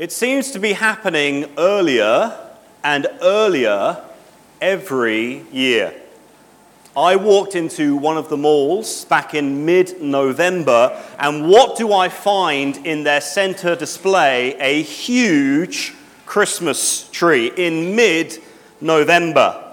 It 0.00 0.12
seems 0.12 0.52
to 0.52 0.58
be 0.58 0.72
happening 0.72 1.44
earlier 1.58 2.34
and 2.82 3.06
earlier 3.20 4.02
every 4.58 5.44
year. 5.52 5.92
I 6.96 7.16
walked 7.16 7.54
into 7.54 7.96
one 7.96 8.16
of 8.16 8.30
the 8.30 8.38
malls 8.38 9.04
back 9.04 9.34
in 9.34 9.66
mid 9.66 10.00
November, 10.00 10.98
and 11.18 11.50
what 11.50 11.76
do 11.76 11.92
I 11.92 12.08
find 12.08 12.78
in 12.86 13.04
their 13.04 13.20
center 13.20 13.76
display? 13.76 14.54
A 14.58 14.80
huge 14.80 15.92
Christmas 16.24 17.06
tree 17.10 17.52
in 17.54 17.94
mid 17.94 18.38
November. 18.80 19.69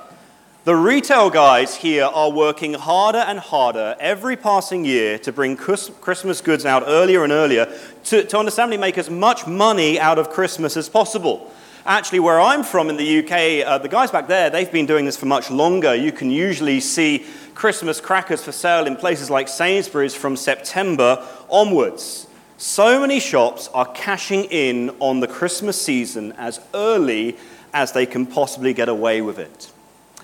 The 0.67 0.75
retail 0.75 1.29
guys 1.29 1.77
here 1.77 2.03
are 2.03 2.29
working 2.29 2.73
harder 2.73 3.19
and 3.19 3.39
harder 3.39 3.95
every 4.01 4.35
passing 4.35 4.83
year 4.83 5.17
to 5.19 5.31
bring 5.31 5.55
Christmas 5.55 6.41
goods 6.41 6.65
out 6.65 6.83
earlier 6.85 7.23
and 7.23 7.31
earlier 7.31 7.73
to, 8.03 8.25
to 8.25 8.37
understandably 8.37 8.75
make 8.75 8.97
as 8.97 9.09
much 9.09 9.47
money 9.47 9.97
out 9.97 10.19
of 10.19 10.29
Christmas 10.29 10.75
as 10.75 10.89
possible. 10.89 11.49
Actually, 11.85 12.19
where 12.19 12.41
I'm 12.41 12.65
from 12.65 12.89
in 12.89 12.97
the 12.97 13.19
UK, 13.19 13.65
uh, 13.65 13.77
the 13.77 13.87
guys 13.87 14.11
back 14.11 14.27
there, 14.27 14.49
they've 14.49 14.69
been 14.69 14.85
doing 14.85 15.05
this 15.05 15.15
for 15.15 15.25
much 15.25 15.49
longer. 15.49 15.95
You 15.95 16.11
can 16.11 16.29
usually 16.29 16.81
see 16.81 17.25
Christmas 17.55 18.01
crackers 18.01 18.43
for 18.43 18.51
sale 18.51 18.87
in 18.87 18.97
places 18.97 19.29
like 19.29 19.47
Sainsbury's 19.47 20.15
from 20.15 20.35
September 20.35 21.25
onwards. 21.47 22.27
So 22.57 22.99
many 22.99 23.21
shops 23.21 23.69
are 23.73 23.89
cashing 23.93 24.43
in 24.43 24.89
on 24.99 25.21
the 25.21 25.29
Christmas 25.29 25.81
season 25.81 26.33
as 26.33 26.59
early 26.73 27.37
as 27.73 27.93
they 27.93 28.05
can 28.05 28.25
possibly 28.25 28.73
get 28.73 28.89
away 28.89 29.21
with 29.21 29.39
it. 29.39 29.71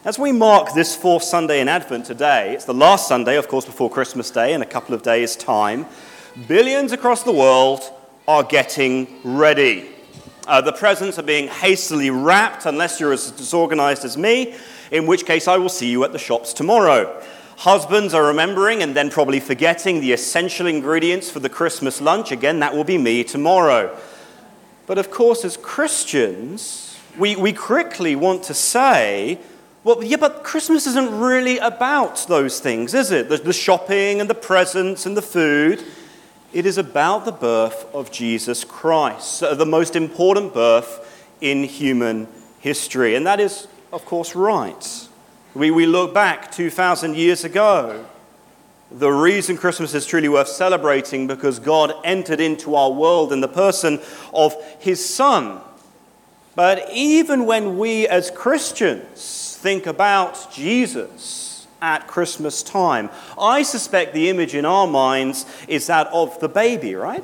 As 0.05 0.19
we 0.19 0.33
mark 0.33 0.73
this 0.73 0.97
fourth 0.97 1.23
Sunday 1.23 1.61
in 1.61 1.69
Advent 1.69 2.05
today, 2.05 2.53
it's 2.53 2.65
the 2.65 2.73
last 2.73 3.07
Sunday, 3.07 3.37
of 3.37 3.47
course, 3.47 3.63
before 3.63 3.89
Christmas 3.89 4.29
Day 4.29 4.53
in 4.53 4.61
a 4.61 4.65
couple 4.65 4.93
of 4.93 5.01
days' 5.01 5.37
time, 5.37 5.85
billions 6.45 6.91
across 6.91 7.23
the 7.23 7.31
world 7.31 7.89
are 8.27 8.43
getting 8.43 9.07
ready. 9.23 9.87
Uh, 10.45 10.59
the 10.59 10.73
presents 10.73 11.17
are 11.19 11.23
being 11.23 11.47
hastily 11.47 12.09
wrapped, 12.09 12.65
unless 12.65 12.99
you're 12.99 13.13
as 13.13 13.31
disorganized 13.31 14.03
as 14.03 14.17
me, 14.17 14.55
in 14.91 15.07
which 15.07 15.25
case 15.25 15.47
I 15.47 15.55
will 15.55 15.69
see 15.69 15.89
you 15.89 16.03
at 16.03 16.11
the 16.11 16.19
shops 16.19 16.51
tomorrow. 16.51 17.23
Husbands 17.59 18.13
are 18.13 18.25
remembering 18.25 18.83
and 18.83 18.93
then 18.93 19.09
probably 19.09 19.39
forgetting 19.39 20.01
the 20.01 20.11
essential 20.11 20.67
ingredients 20.67 21.29
for 21.31 21.39
the 21.39 21.47
Christmas 21.47 22.01
lunch. 22.01 22.29
Again, 22.29 22.59
that 22.59 22.75
will 22.75 22.83
be 22.83 22.97
me 22.97 23.23
tomorrow. 23.23 23.97
But 24.85 24.97
of 24.97 25.11
course, 25.11 25.45
as 25.45 25.55
Christians, 25.55 26.99
we, 27.17 27.37
we 27.37 27.53
quickly 27.53 28.17
want 28.17 28.43
to 28.43 28.53
say, 28.53 29.39
well, 29.83 30.01
yeah, 30.01 30.15
but 30.15 30.43
Christmas 30.43 30.87
isn't 30.87 31.19
really 31.19 31.57
about 31.57 32.25
those 32.27 32.61
things, 32.61 32.93
is 32.93 33.11
it? 33.11 33.27
The, 33.27 33.51
shopping 33.51 34.21
and 34.21 34.29
the 34.29 34.35
presents 34.35 35.05
and 35.05 35.17
the 35.17 35.21
food. 35.21 35.83
It 36.53 36.65
is 36.65 36.77
about 36.77 37.25
the 37.25 37.33
birth 37.33 37.85
of 37.93 38.09
Jesus 38.09 38.63
Christ, 38.63 39.41
the 39.41 39.65
most 39.65 39.97
important 39.97 40.53
birth 40.53 41.27
in 41.41 41.65
human 41.65 42.29
history. 42.59 43.15
And 43.15 43.27
that 43.27 43.41
is, 43.41 43.67
of 43.91 44.05
course, 44.05 44.35
right. 44.35 45.07
We, 45.53 45.69
we 45.69 45.85
look 45.85 46.13
back 46.13 46.49
2,000 46.53 47.17
years 47.17 47.43
ago. 47.43 48.05
The 48.89 49.09
reason 49.09 49.57
Christmas 49.57 49.93
is 49.93 50.05
truly 50.05 50.29
worth 50.29 50.47
celebrating 50.47 51.27
because 51.27 51.59
God 51.59 51.93
entered 52.05 52.39
into 52.39 52.75
our 52.75 52.91
world 52.91 53.33
in 53.33 53.41
the 53.41 53.49
person 53.49 53.99
of 54.33 54.55
his 54.79 55.03
Son. 55.03 55.59
But 56.55 56.89
even 56.93 57.45
when 57.45 57.77
we 57.77 58.07
as 58.07 58.31
Christians 58.31 59.42
think 59.63 59.87
about 59.87 60.51
Jesus 60.51 61.67
at 61.81 62.05
Christmas 62.05 62.63
time, 62.63 63.09
I 63.39 63.63
suspect 63.63 64.13
the 64.13 64.27
image 64.27 64.55
in 64.55 64.65
our 64.65 64.85
minds 64.85 65.45
is 65.69 65.87
that 65.87 66.07
of 66.07 66.37
the 66.41 66.49
baby, 66.49 66.95
right? 66.95 67.23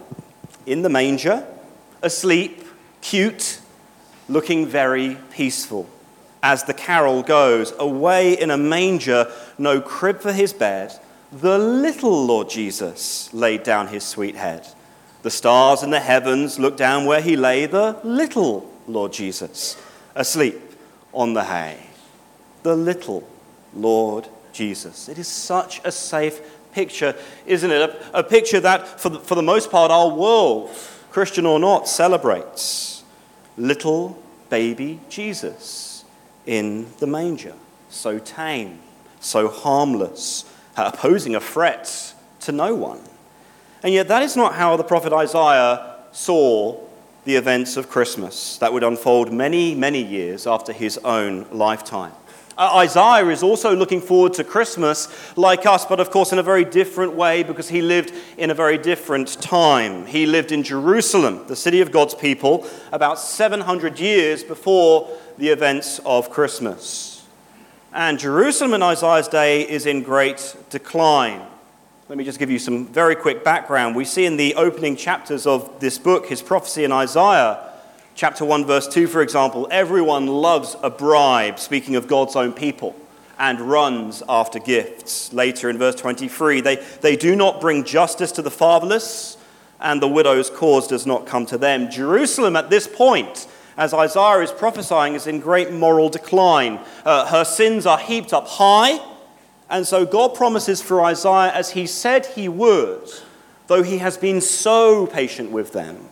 In 0.65 0.81
the 0.81 0.87
manger, 0.87 1.45
asleep, 2.01 2.63
cute, 3.01 3.59
looking 4.29 4.65
very 4.65 5.17
peaceful. 5.31 5.89
As 6.41 6.63
the 6.63 6.73
carol 6.73 7.23
goes, 7.23 7.73
away 7.77 8.39
in 8.39 8.51
a 8.51 8.57
manger, 8.57 9.29
no 9.57 9.81
crib 9.81 10.21
for 10.21 10.31
his 10.31 10.53
bed, 10.53 10.97
the 11.33 11.59
little 11.59 12.25
Lord 12.25 12.49
Jesus 12.49 13.33
laid 13.33 13.63
down 13.63 13.87
his 13.87 14.05
sweet 14.05 14.35
head. 14.35 14.65
The 15.23 15.29
stars 15.29 15.83
in 15.83 15.89
the 15.89 15.99
heavens 15.99 16.57
looked 16.57 16.77
down 16.77 17.05
where 17.05 17.21
he 17.21 17.35
lay, 17.35 17.65
the 17.65 17.99
little 18.05 18.71
Lord 18.87 19.11
Jesus, 19.11 19.75
asleep 20.15 20.61
on 21.11 21.33
the 21.33 21.43
hay 21.43 21.88
the 22.63 22.75
little 22.75 23.27
Lord 23.73 24.27
Jesus. 24.53 25.09
It 25.09 25.17
is 25.17 25.27
such 25.27 25.81
a 25.83 25.91
safe 25.91 26.41
picture, 26.71 27.15
isn't 27.45 27.71
it? 27.71 27.81
A, 27.81 28.19
a 28.19 28.23
picture 28.23 28.59
that, 28.59 28.99
for 28.99 29.09
the, 29.09 29.19
for 29.19 29.35
the 29.35 29.43
most 29.43 29.71
part, 29.71 29.91
our 29.91 30.09
world, 30.09 30.71
Christian 31.11 31.45
or 31.45 31.59
not, 31.59 31.87
celebrates. 31.87 33.03
Little 33.57 34.21
baby 34.49 34.99
Jesus 35.09 36.05
in 36.45 36.87
the 36.97 37.07
manger, 37.07 37.53
so 37.89 38.19
tame, 38.19 38.79
so 39.19 39.47
harmless, 39.47 40.45
opposing 40.75 41.35
a 41.35 41.39
threat 41.39 42.13
to 42.41 42.51
no 42.51 42.73
one. 42.73 43.01
And 43.83 43.93
yet, 43.93 44.07
that 44.07 44.23
is 44.23 44.35
not 44.35 44.55
how 44.55 44.75
the 44.75 44.83
prophet 44.83 45.13
Isaiah 45.13 45.95
saw 46.11 46.79
the 47.25 47.35
events 47.35 47.77
of 47.77 47.89
Christmas 47.89 48.57
that 48.57 48.73
would 48.73 48.83
unfold 48.83 49.31
many, 49.31 49.75
many 49.75 50.01
years 50.01 50.47
after 50.47 50.73
his 50.73 50.97
own 50.99 51.45
lifetime. 51.51 52.13
Uh, 52.59 52.75
Isaiah 52.75 53.25
is 53.27 53.41
also 53.41 53.73
looking 53.73 54.01
forward 54.01 54.33
to 54.33 54.43
Christmas 54.43 55.07
like 55.37 55.65
us, 55.65 55.85
but 55.85 56.01
of 56.01 56.11
course 56.11 56.33
in 56.33 56.39
a 56.39 56.43
very 56.43 56.65
different 56.65 57.13
way 57.13 57.41
because 57.41 57.69
he 57.69 57.81
lived 57.81 58.13
in 58.37 58.51
a 58.51 58.53
very 58.53 58.77
different 58.77 59.41
time. 59.41 60.05
He 60.05 60.25
lived 60.25 60.51
in 60.51 60.63
Jerusalem, 60.63 61.47
the 61.47 61.55
city 61.55 61.79
of 61.79 61.93
God's 61.93 62.13
people, 62.13 62.67
about 62.91 63.17
700 63.17 63.97
years 63.97 64.43
before 64.43 65.09
the 65.37 65.47
events 65.47 66.01
of 66.05 66.29
Christmas. 66.29 67.25
And 67.93 68.19
Jerusalem 68.19 68.73
in 68.73 68.83
Isaiah's 68.83 69.29
day 69.29 69.61
is 69.61 69.85
in 69.85 70.03
great 70.03 70.53
decline. 70.69 71.41
Let 72.09 72.17
me 72.17 72.25
just 72.25 72.39
give 72.39 72.51
you 72.51 72.59
some 72.59 72.87
very 72.87 73.15
quick 73.15 73.41
background. 73.41 73.95
We 73.95 74.03
see 74.03 74.25
in 74.25 74.35
the 74.35 74.55
opening 74.55 74.97
chapters 74.97 75.47
of 75.47 75.79
this 75.79 75.97
book, 75.97 76.27
his 76.27 76.41
prophecy 76.41 76.83
in 76.83 76.91
Isaiah, 76.91 77.68
Chapter 78.19 78.43
1, 78.43 78.65
verse 78.65 78.85
2, 78.85 79.07
for 79.07 79.21
example, 79.21 79.65
everyone 79.71 80.27
loves 80.27 80.75
a 80.83 80.89
bribe, 80.89 81.57
speaking 81.57 81.95
of 81.95 82.09
God's 82.09 82.35
own 82.35 82.51
people, 82.51 82.93
and 83.37 83.61
runs 83.61 84.21
after 84.27 84.59
gifts. 84.59 85.31
Later 85.31 85.69
in 85.69 85.77
verse 85.77 85.95
23, 85.95 86.59
they, 86.59 86.85
they 86.99 87.15
do 87.15 87.33
not 87.33 87.61
bring 87.61 87.85
justice 87.85 88.33
to 88.33 88.41
the 88.41 88.51
fatherless, 88.51 89.37
and 89.79 90.01
the 90.01 90.07
widow's 90.09 90.49
cause 90.49 90.85
does 90.85 91.05
not 91.05 91.27
come 91.27 91.45
to 91.45 91.57
them. 91.57 91.89
Jerusalem 91.89 92.57
at 92.57 92.69
this 92.69 92.89
point, 92.89 93.47
as 93.77 93.93
Isaiah 93.93 94.41
is 94.41 94.51
prophesying, 94.51 95.13
is 95.13 95.25
in 95.25 95.39
great 95.39 95.71
moral 95.71 96.09
decline. 96.09 96.81
Uh, 97.05 97.25
her 97.27 97.45
sins 97.45 97.85
are 97.85 97.99
heaped 97.99 98.33
up 98.33 98.49
high, 98.49 98.99
and 99.69 99.87
so 99.87 100.05
God 100.05 100.35
promises 100.35 100.81
for 100.81 101.01
Isaiah, 101.01 101.53
as 101.53 101.69
he 101.69 101.87
said 101.87 102.25
he 102.25 102.49
would, 102.49 103.09
though 103.67 103.81
he 103.81 103.99
has 103.99 104.17
been 104.17 104.41
so 104.41 105.07
patient 105.07 105.51
with 105.51 105.71
them 105.71 106.09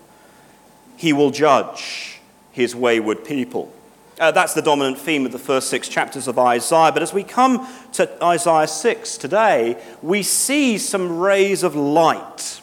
he 0.98 1.14
will 1.14 1.32
judge 1.32 2.20
his 2.52 2.76
wayward 2.76 3.24
people. 3.24 3.72
Uh, 4.20 4.32
that's 4.32 4.56
the 4.56 4.64
dominant 4.64 4.98
theme 4.98 5.28
of 5.28 5.32
the 5.32 5.40
first 5.40 5.70
six 5.70 5.88
chapters 5.88 6.28
of 6.28 6.40
Isaiah. 6.40 6.92
But 6.92 7.04
as 7.04 7.14
we 7.14 7.24
come 7.24 7.68
to 7.94 8.24
Isaiah 8.24 8.68
6 8.68 9.18
today, 9.18 9.82
we 10.02 10.24
see 10.24 10.80
some 10.80 11.20
rays 11.20 11.62
of 11.62 11.76
light 11.76 12.60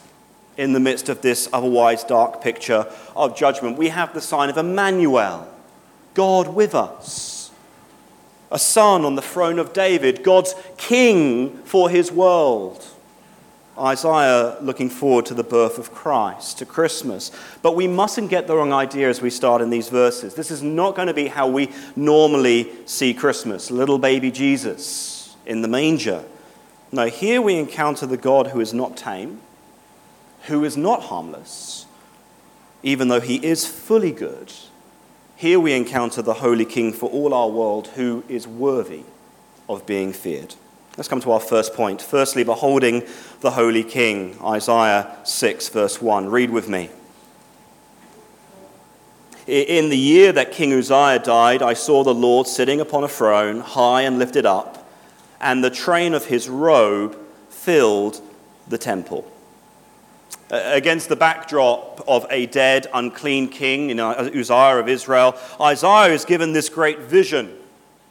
in 0.57 0.73
the 0.73 0.81
midst 0.81 1.07
of 1.07 1.21
this 1.21 1.47
otherwise 1.53 2.03
dark 2.03 2.41
picture 2.41 2.85
of 3.15 3.37
judgment. 3.37 3.77
We 3.77 3.87
have 3.87 4.13
the 4.13 4.19
sign 4.19 4.49
of 4.49 4.57
Emmanuel, 4.57 5.47
God 6.13 6.53
with 6.53 6.75
us, 6.75 7.51
a 8.51 8.59
son 8.59 9.05
on 9.05 9.15
the 9.15 9.21
throne 9.21 9.57
of 9.57 9.71
David, 9.71 10.23
God's 10.23 10.55
king 10.77 11.57
for 11.59 11.89
his 11.89 12.11
world. 12.11 12.85
Isaiah 13.77 14.57
looking 14.61 14.89
forward 14.89 15.25
to 15.27 15.33
the 15.33 15.43
birth 15.43 15.77
of 15.77 15.91
Christ, 15.93 16.59
to 16.59 16.65
Christmas. 16.65 17.31
But 17.61 17.75
we 17.75 17.87
mustn't 17.87 18.29
get 18.29 18.47
the 18.47 18.55
wrong 18.55 18.71
idea 18.71 19.09
as 19.09 19.21
we 19.21 19.29
start 19.29 19.61
in 19.61 19.69
these 19.69 19.89
verses. 19.89 20.35
This 20.35 20.51
is 20.51 20.63
not 20.63 20.95
going 20.95 21.07
to 21.07 21.13
be 21.13 21.27
how 21.27 21.47
we 21.47 21.71
normally 21.95 22.71
see 22.85 23.13
Christmas 23.13 23.69
little 23.69 23.97
baby 23.97 24.31
Jesus 24.31 25.35
in 25.45 25.61
the 25.61 25.67
manger. 25.67 26.23
No, 26.91 27.07
here 27.07 27.41
we 27.41 27.55
encounter 27.55 28.05
the 28.05 28.17
God 28.17 28.47
who 28.47 28.61
is 28.61 28.73
not 28.73 28.95
tame, 28.95 29.41
who 30.43 30.63
is 30.63 30.77
not 30.77 31.03
harmless, 31.03 31.85
even 32.83 33.09
though 33.09 33.19
he 33.19 33.45
is 33.45 33.65
fully 33.65 34.11
good. 34.11 34.53
Here 35.35 35.59
we 35.59 35.73
encounter 35.73 36.21
the 36.21 36.35
Holy 36.35 36.63
King 36.63 36.93
for 36.93 37.09
all 37.09 37.33
our 37.33 37.49
world 37.49 37.89
who 37.89 38.23
is 38.29 38.47
worthy 38.47 39.03
of 39.67 39.85
being 39.85 40.13
feared. 40.13 40.55
Let's 40.97 41.09
come 41.09 41.19
to 41.21 41.31
our 41.31 41.41
first 41.41 41.73
point. 41.73 42.01
Firstly, 42.01 42.45
beholding 42.45 43.03
the 43.41 43.51
Holy 43.51 43.83
King, 43.83 44.37
Isaiah 44.41 45.17
6, 45.25 45.67
verse 45.69 46.01
1. 46.01 46.29
Read 46.29 46.49
with 46.49 46.69
me. 46.69 46.89
In 49.45 49.89
the 49.89 49.97
year 49.97 50.31
that 50.31 50.53
King 50.53 50.71
Uzziah 50.71 51.19
died, 51.19 51.61
I 51.61 51.73
saw 51.73 52.03
the 52.05 52.13
Lord 52.13 52.47
sitting 52.47 52.79
upon 52.79 53.03
a 53.03 53.09
throne, 53.09 53.59
high 53.59 54.03
and 54.03 54.17
lifted 54.17 54.45
up, 54.45 54.89
and 55.41 55.61
the 55.61 55.69
train 55.69 56.13
of 56.13 56.25
his 56.25 56.47
robe 56.47 57.17
filled 57.49 58.21
the 58.69 58.77
temple. 58.77 59.29
Against 60.49 61.09
the 61.09 61.17
backdrop 61.17 62.05
of 62.07 62.25
a 62.29 62.45
dead, 62.45 62.87
unclean 62.93 63.49
king, 63.49 63.89
you 63.89 64.01
uh, 64.01 64.13
know, 64.13 64.39
Uzziah 64.39 64.79
of 64.79 64.87
Israel, 64.87 65.35
Isaiah 65.59 66.13
is 66.13 66.23
given 66.23 66.53
this 66.53 66.69
great 66.69 66.99
vision 66.99 67.55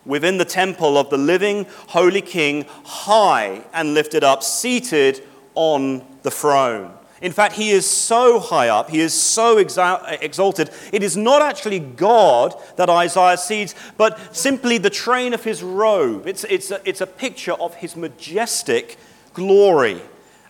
within 0.05 0.39
the 0.39 0.45
temple 0.45 0.99
of 0.99 1.11
the 1.11 1.19
living, 1.19 1.67
holy 1.89 2.21
king, 2.21 2.67
high 2.85 3.63
and 3.73 3.95
lifted 3.95 4.25
up, 4.25 4.43
seated 4.43 5.23
on 5.55 6.05
the 6.23 6.31
throne. 6.31 6.93
In 7.21 7.33
fact, 7.33 7.55
he 7.55 7.71
is 7.71 7.89
so 7.89 8.39
high 8.39 8.69
up, 8.69 8.91
he 8.91 9.01
is 9.01 9.15
so 9.15 9.57
exalted. 9.57 10.71
It 10.93 11.03
is 11.03 11.17
not 11.17 11.41
actually 11.41 11.79
God 11.79 12.55
that 12.77 12.91
Isaiah 12.91 13.39
sees, 13.39 13.75
but 13.97 14.37
simply 14.37 14.77
the 14.79 14.91
train 14.91 15.33
of 15.33 15.43
his 15.43 15.63
robe. 15.63 16.27
It's, 16.27 16.45
it's, 16.45 16.71
a, 16.71 16.87
it's 16.87 17.01
a 17.01 17.07
picture 17.07 17.55
of 17.55 17.75
his 17.77 17.97
majestic 17.97 18.99
glory. 19.33 20.03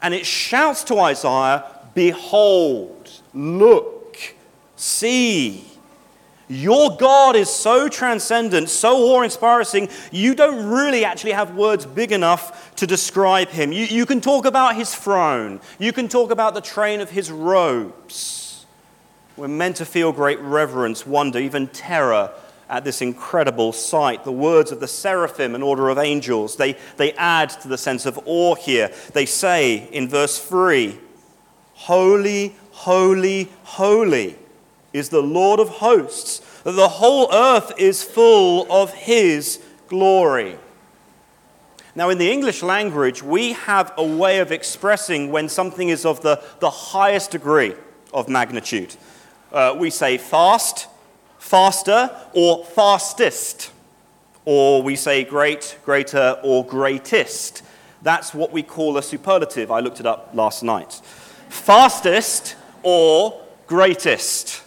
And 0.02 0.14
it 0.14 0.26
shouts 0.26 0.82
to 0.84 0.98
Isaiah, 0.98 1.64
Behold, 1.94 3.08
look, 3.32 4.34
see. 4.74 5.73
Your 6.49 6.96
God 6.96 7.37
is 7.37 7.49
so 7.49 7.88
transcendent, 7.88 8.69
so 8.69 8.96
awe 8.96 9.23
inspiring, 9.23 9.88
you 10.12 10.35
don't 10.35 10.67
really 10.69 11.05
actually 11.05 11.32
have 11.32 11.55
words 11.55 11.87
big 11.87 12.12
enough 12.12 12.75
to 12.76 12.87
describe 12.87 13.49
him. 13.49 13.73
You, 13.73 13.87
you 13.87 14.05
can 14.05 14.20
talk 14.20 14.44
about 14.44 14.76
his 14.76 14.94
throne, 14.94 15.61
you 15.79 15.93
can 15.93 16.08
talk 16.08 16.31
about 16.31 16.55
the 16.55 16.61
train 16.61 17.00
of 17.00 17.11
his 17.11 17.31
robes. 17.31 18.67
We're 19.37 19.49
meant 19.49 19.76
to 19.76 19.85
feel 19.85 20.12
great 20.12 20.38
reverence, 20.41 21.06
wonder, 21.06 21.41
even 21.41 21.67
terror 21.69 22.31
at 22.69 22.85
this 22.85 23.02
incredible 23.02 23.73
sight. 23.73 24.25
The 24.25 24.32
words 24.32 24.70
of 24.70 24.81
the 24.81 24.87
seraphim, 24.87 25.55
an 25.55 25.62
order 25.62 25.88
of 25.88 25.99
angels, 25.99 26.56
they, 26.56 26.76
they 26.96 27.12
add 27.14 27.50
to 27.50 27.69
the 27.69 27.79
sense 27.79 28.06
of 28.06 28.19
awe 28.26 28.55
here. 28.55 28.93
They 29.12 29.26
say 29.26 29.88
in 29.91 30.08
verse 30.08 30.38
3 30.38 30.99
Holy, 31.75 32.55
holy, 32.70 33.50
holy 33.64 34.37
is 34.94 35.11
the 35.11 35.20
Lord 35.20 35.61
of 35.61 35.69
hosts. 35.69 36.41
That 36.62 36.73
the 36.73 36.88
whole 36.88 37.29
earth 37.31 37.73
is 37.76 38.02
full 38.02 38.67
of 38.73 38.94
his 38.94 39.61
glory. 39.88 40.56
Now, 41.94 42.08
in 42.08 42.19
the 42.19 42.32
English 42.32 42.62
language, 42.62 43.23
we 43.23 43.52
have 43.52 43.93
a 43.99 44.05
way 44.05 44.38
of 44.38 44.50
expressing 44.50 45.31
when 45.31 45.49
something 45.49 45.91
is 45.91 46.06
of 46.06 46.23
the, 46.23 46.43
the 46.61 46.70
highest 46.70 47.32
degree 47.32 47.75
of 48.12 48.29
magnitude. 48.29 48.96
Uh, 49.52 49.76
we 49.79 49.91
say 49.91 50.17
fast, 50.19 50.88
faster, 51.38 52.11
or 52.32 52.64
fastest. 52.64 53.70
Or 54.44 54.82
we 54.82 54.96
say 54.96 55.23
great, 55.23 55.79
greater, 55.85 56.41
or 56.43 56.67
greatest. 56.67 57.62
That's 58.02 58.35
what 58.35 58.52
we 58.52 58.62
call 58.62 58.96
a 58.96 59.02
superlative. 59.02 59.70
I 59.70 59.81
looked 59.81 60.00
it 60.00 60.06
up 60.06 60.31
last 60.35 60.62
night. 60.62 61.00
Fastest 61.49 62.56
or 62.82 63.41
greatest. 63.67 64.63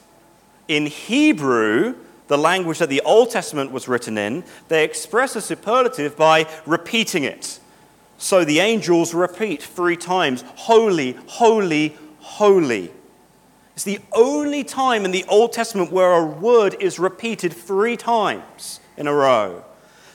In 0.68 0.86
Hebrew, 0.86 1.96
the 2.28 2.38
language 2.38 2.80
that 2.80 2.90
the 2.90 3.02
Old 3.02 3.31
Testament 3.31 3.72
was 3.72 3.88
written 3.88 4.18
in, 4.18 4.44
they 4.68 4.84
express 4.84 5.36
a 5.36 5.42
superlative 5.42 6.18
by 6.18 6.48
repeating 6.66 7.24
it. 7.24 7.60
So 8.18 8.44
the 8.44 8.60
angels 8.60 9.14
repeat 9.14 9.62
three 9.62 9.98
times 9.98 10.44
Holy, 10.56 11.18
holy, 11.28 11.96
holy. 12.19 12.92
It's 13.75 13.84
the 13.84 14.00
only 14.12 14.64
time 14.64 15.06
in 15.06 15.12
the 15.12 15.24
Old 15.25 15.54
Testament 15.54 15.92
where 15.92 16.14
a 16.14 16.25
word 16.25 16.75
is 16.80 16.98
repeated 16.98 17.54
three 17.54 17.96
times 17.96 18.80
in 18.98 19.06
a 19.06 19.14
row. 19.14 19.64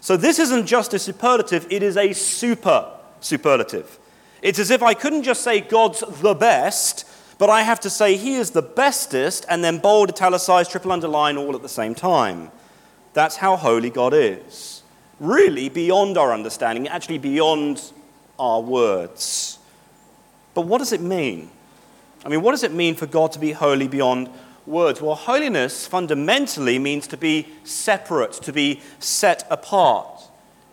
So 0.01 0.17
this 0.17 0.41
isn't 0.41 0.67
just 0.67 0.93
a 0.95 0.99
superlative, 0.99 1.69
it 1.71 1.83
is 1.83 1.97
a 1.97 2.13
super 2.13 2.93
superlative. 3.21 4.01
It's 4.43 4.59
as 4.59 4.73
if 4.73 4.83
I 4.83 4.95
couldn't 4.95 5.23
just 5.23 5.43
say 5.43 5.61
God's 5.61 6.03
the 6.21 6.35
best, 6.35 7.07
but 7.39 7.51
I 7.51 7.63
have 7.63 7.81
to 7.81 7.91
say 7.91 8.17
he 8.17 8.35
is 8.35 8.51
the 8.51 8.63
bestest, 8.63 9.45
and 9.49 9.65
then 9.65 9.79
bold, 9.79 10.11
italicized, 10.11 10.71
triple 10.71 10.93
underline 10.93 11.37
all 11.37 11.55
at 11.55 11.63
the 11.63 11.69
same 11.69 11.95
time. 11.95 12.51
That's 13.13 13.37
how 13.37 13.57
holy 13.57 13.91
God 13.91 14.15
is. 14.15 14.83
Really 15.21 15.69
beyond 15.69 16.17
our 16.19 16.33
understanding, 16.33 16.89
actually 16.89 17.19
beyond 17.19 17.93
our 18.39 18.61
words. 18.61 19.59
But 20.55 20.63
what 20.63 20.79
does 20.79 20.93
it 20.93 21.01
mean? 21.01 21.51
I 22.25 22.29
mean, 22.29 22.43
what 22.43 22.53
does 22.53 22.63
it 22.63 22.73
mean 22.73 22.95
for 22.95 23.07
God 23.07 23.33
to 23.33 23.39
be 23.39 23.53
holy 23.53 23.89
beyond 23.89 24.29
words? 24.67 25.01
Well, 25.01 25.15
holiness 25.15 25.87
fundamentally 25.87 26.79
means 26.79 27.07
to 27.09 27.17
be 27.17 27.49
separate, 27.65 28.33
to 28.35 28.53
be 28.53 28.81
set 28.99 29.45
apart. 29.51 30.23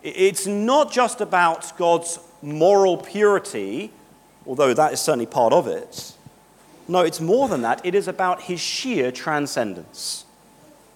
It's 0.02 0.46
not 0.46 0.92
just 0.92 1.20
about 1.20 1.76
God's 1.76 2.18
moral 2.40 2.96
purity, 2.96 3.92
although 4.46 4.72
that 4.74 4.92
is 4.92 5.00
certainly 5.00 5.26
part 5.26 5.52
of 5.52 5.66
it. 5.66 6.14
No, 6.90 7.02
it's 7.02 7.20
more 7.20 7.46
than 7.46 7.62
that. 7.62 7.86
It 7.86 7.94
is 7.94 8.08
about 8.08 8.42
his 8.42 8.58
sheer 8.58 9.12
transcendence. 9.12 10.24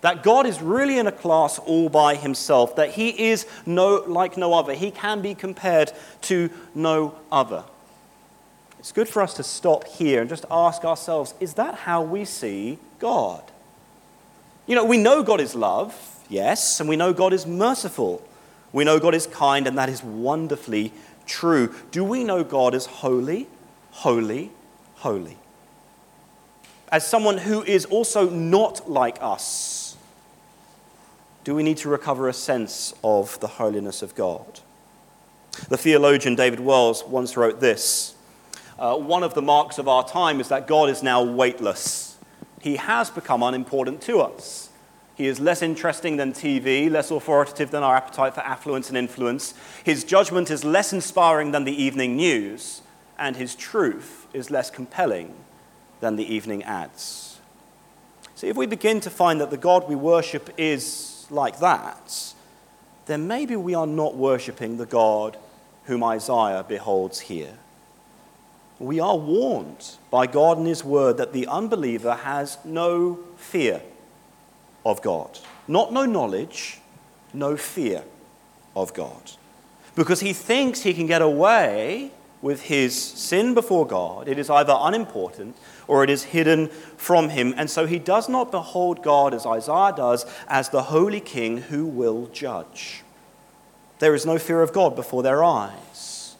That 0.01 0.25
God 0.25 0.45
is 0.45 0.61
really 0.61 0.99
in 0.99 1.07
a 1.07 1.13
class 1.13 1.61
all 1.61 1.89
by 1.89 2.17
himself, 2.17 2.75
that 2.75 2.91
he 2.91 3.31
is 3.31 3.47
no, 3.65 4.03
like 4.09 4.37
no 4.37 4.55
other. 4.55 4.75
He 4.75 4.91
can 4.91 5.23
be 5.23 5.37
compared 5.37 5.93
to 6.23 6.51
no 6.75 7.15
other. 7.31 7.63
It's 8.81 8.91
good 8.91 9.09
for 9.09 9.23
us 9.23 9.35
to 9.35 9.45
stop 9.45 9.87
here 9.87 10.21
and 10.21 10.29
just 10.29 10.45
ask 10.51 10.85
ourselves 10.85 11.33
is 11.39 11.55
that 11.55 11.77
how 11.77 12.03
we 12.03 12.25
see 12.25 12.81
God? 12.99 13.45
You 14.67 14.75
know, 14.75 14.85
we 14.85 14.99
know 14.99 15.23
God 15.23 15.41
is 15.41 15.55
love, 15.55 15.95
yes, 16.29 16.81
and 16.81 16.89
we 16.89 16.97
know 16.97 17.13
God 17.13 17.33
is 17.33 17.47
merciful. 17.47 18.21
We 18.73 18.83
know 18.83 18.99
God 18.99 19.15
is 19.15 19.29
kind, 19.29 19.69
and 19.69 19.79
that 19.79 19.89
is 19.89 20.03
wonderfully 20.03 20.93
true. 21.25 21.73
Do 21.93 22.03
we 22.03 22.25
know 22.25 22.43
God 22.43 22.75
is 22.75 22.87
holy, 22.87 23.47
holy, 23.93 24.51
holy? 24.97 25.39
As 26.95 27.05
someone 27.05 27.39
who 27.39 27.61
is 27.65 27.87
also 27.87 28.31
not 28.31 28.89
like 28.89 29.19
us, 29.21 29.97
do 31.43 31.53
we 31.53 31.65
need 31.65 31.77
to 31.79 31.89
recover 31.89 32.29
a 32.29 32.33
sense 32.33 32.95
of 33.03 33.41
the 33.41 33.49
holiness 33.49 34.01
of 34.01 34.15
God? 34.15 34.61
The 35.69 35.77
theologian 35.77 36.37
David 36.37 36.61
Wells 36.61 37.03
once 37.03 37.37
wrote 37.37 37.59
this 37.59 38.15
uh, 38.79 38.97
One 38.97 39.25
of 39.25 39.35
the 39.35 39.43
marks 39.43 39.79
of 39.79 39.89
our 39.89 40.07
time 40.07 40.39
is 40.39 40.47
that 40.51 40.69
God 40.69 40.89
is 40.89 41.03
now 41.03 41.21
weightless. 41.21 42.17
He 42.61 42.77
has 42.77 43.11
become 43.11 43.43
unimportant 43.43 44.01
to 44.03 44.21
us. 44.21 44.69
He 45.17 45.27
is 45.27 45.41
less 45.41 45.63
interesting 45.63 46.17
than 46.17 46.33
TV, 46.33 46.89
less 46.89 47.11
authoritative 47.11 47.73
than 47.73 47.83
our 47.83 47.97
appetite 47.97 48.37
for 48.37 48.43
affluence 48.43 48.89
and 48.89 48.97
influence. 48.97 49.55
His 49.83 50.05
judgment 50.05 50.49
is 50.49 50.65
less 50.65 50.93
inspiring 50.93 51.51
than 51.51 51.65
the 51.65 51.83
evening 51.83 52.15
news, 52.15 52.83
and 53.19 53.35
his 53.35 53.57
truth 53.57 54.29
is 54.33 54.49
less 54.49 54.71
compelling 54.71 55.35
than 56.01 56.17
the 56.17 56.35
evening 56.35 56.63
ads. 56.65 57.39
See, 58.35 58.49
if 58.49 58.57
we 58.57 58.67
begin 58.67 59.01
to 59.01 59.11
find 59.11 59.41
that 59.41 59.51
the 59.51 59.57
God 59.57 59.89
we 59.89 59.95
worship 59.95 60.51
is 60.59 61.27
like 61.31 61.61
that, 61.61 62.35
then 63.07 63.27
maybe 63.27 63.57
we 63.57 63.75
are 63.75 63.87
not 63.87 64.17
worshipping 64.17 64.77
the 64.77 64.87
God 64.87 65.37
whom 65.85 66.03
Isaiah 66.03 66.65
beholds 66.67 67.21
here. 67.21 67.59
We 68.79 68.99
are 68.99 69.17
warned 69.17 69.97
by 70.11 70.27
God 70.27 70.59
and 70.59 70.67
His 70.67 70.85
Word 70.85 71.17
that 71.19 71.33
the 71.33 71.47
unbeliever 71.47 72.15
has 72.15 72.59
no 72.65 73.21
fear 73.37 73.83
of 74.85 75.01
God. 75.01 75.39
Not 75.69 75.93
no 75.93 76.05
knowledge, 76.05 76.81
no 77.33 77.57
fear 77.57 78.03
of 78.75 78.93
God. 78.95 79.33
Because 79.95 80.21
he 80.21 80.33
thinks 80.33 80.81
he 80.81 80.93
can 80.95 81.07
get 81.07 81.23
away 81.23 82.11
with 82.45 82.61
his 82.65 82.95
sin 82.95 83.55
before 83.55 83.87
God. 83.87 84.29
It 84.29 84.39
is 84.39 84.51
either 84.51 84.77
unimportant 84.79 85.57
or 85.89 86.05
it 86.05 86.11
is 86.11 86.25
hidden 86.25 86.69
from 86.99 87.31
him. 87.31 87.55
And 87.57 87.71
so 87.71 87.87
he 87.87 87.99
does 87.99 88.29
not 88.29 88.51
behold 88.51 89.03
God, 89.03 89.33
as 89.33 89.47
Isaiah 89.47 89.95
does, 89.97 90.27
as 90.47 90.69
the 90.69 90.83
holy 90.83 91.21
king 91.21 91.57
who 91.57 91.87
will 91.87 92.27
judge. 92.35 93.03
There 93.99 94.15
is 94.15 94.27
no 94.27 94.37
fear 94.37 94.61
of 94.61 94.75
God 94.75 94.95
before 94.95 95.23
their 95.23 95.43
eyes. 95.43 96.37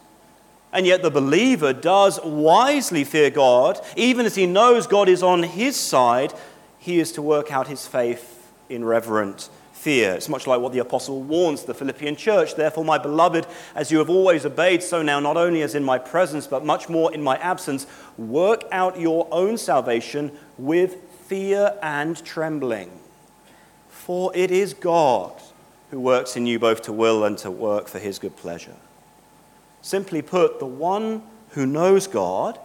And 0.75 0.87
yet 0.87 1.01
the 1.01 1.11
believer 1.11 1.73
does 1.73 2.21
wisely 2.23 3.05
fear 3.05 3.31
God, 3.31 3.81
even 3.97 4.27
as 4.27 4.35
he 4.35 4.45
knows 4.45 4.87
God 4.87 5.09
is 5.09 5.23
on 5.23 5.43
his 5.43 5.75
side, 5.75 6.35
he 6.79 7.01
is 7.01 7.13
to 7.13 7.23
work 7.23 7.51
out 7.51 7.67
his 7.67 7.87
faith 7.87 8.53
in 8.69 8.85
reverent 8.85 9.49
fear. 9.85 10.15
It's 10.15 10.31
much 10.31 10.47
like 10.47 10.61
what 10.61 10.73
the 10.73 10.79
apostle 10.79 11.21
warns 11.21 11.65
the 11.65 11.75
Philippian 11.75 12.17
church. 12.17 12.55
Therefore, 12.55 12.87
my 12.87 12.97
beloved, 12.97 13.47
as 13.75 13.93
you 13.93 13.99
have 13.99 14.09
always 14.09 14.47
obeyed, 14.47 14.83
so 14.83 15.03
now, 15.03 15.21
not 15.21 15.37
only 15.37 15.61
as 15.61 15.75
in 15.75 15.85
my 15.85 15.99
presence, 15.99 16.47
but 16.47 16.65
much 16.65 16.89
more 16.89 17.13
in 17.13 17.23
my 17.23 17.37
absence, 17.37 17.87
work 18.17 18.65
out 18.73 18.99
your 18.99 19.29
own 19.31 19.59
salvation 19.59 20.33
with 20.57 20.97
fear 21.27 21.79
and 21.83 22.25
trembling. 22.25 22.91
For 23.91 24.35
it 24.35 24.51
is 24.51 24.73
God 24.73 25.35
who 25.91 26.01
works 26.01 26.35
in 26.35 26.47
you 26.47 26.59
both 26.59 26.81
to 26.83 26.93
will 26.93 27.23
and 27.23 27.37
to 27.39 27.51
work 27.51 27.87
for 27.87 27.99
his 27.99 28.19
good 28.19 28.39
pleasure. 28.39 28.77
Simply 29.83 30.23
put, 30.23 30.61
the 30.61 30.67
one 30.67 31.23
who 31.51 31.67
knows 31.67 32.07
God 32.07 32.59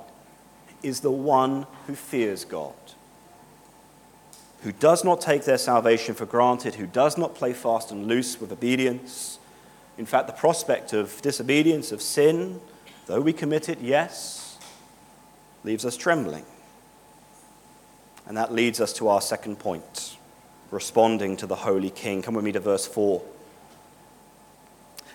is 0.82 1.02
the 1.02 1.12
one 1.12 1.68
who 1.86 1.96
fears 1.96 2.46
God 2.46 2.74
who 4.62 4.72
does 4.72 5.04
not 5.04 5.22
take 5.22 5.46
their 5.46 5.58
salvation 5.58 6.16
for 6.16 6.26
granted, 6.26 6.76
who 6.76 6.86
does 6.86 7.18
not 7.18 7.36
play 7.36 7.54
fast 7.54 7.92
and 7.92 8.08
loose 8.08 8.40
with 8.42 8.52
obedience. 8.52 9.40
In 9.98 10.06
fact, 10.06 10.28
the 10.28 10.34
prospect 10.34 10.94
of 10.94 11.22
disobedience, 11.22 11.92
of 11.92 12.02
sin, 12.02 12.60
though 13.06 13.22
we 13.22 13.34
commit 13.34 13.70
it, 13.70 13.80
yes, 13.80 14.58
leaves 15.64 15.86
us 15.86 15.96
trembling. 15.96 16.46
And 18.28 18.38
that 18.38 18.54
leads 18.54 18.80
us 18.80 18.94
to 18.94 19.08
our 19.08 19.22
second 19.22 19.60
point 19.60 20.18
responding 20.72 21.36
to 21.38 21.48
the 21.48 21.56
Holy 21.56 21.90
King. 21.90 22.22
Come 22.22 22.36
with 22.36 22.46
me 22.46 22.52
to 22.52 22.60
verse 22.60 22.86
4. 22.86 23.22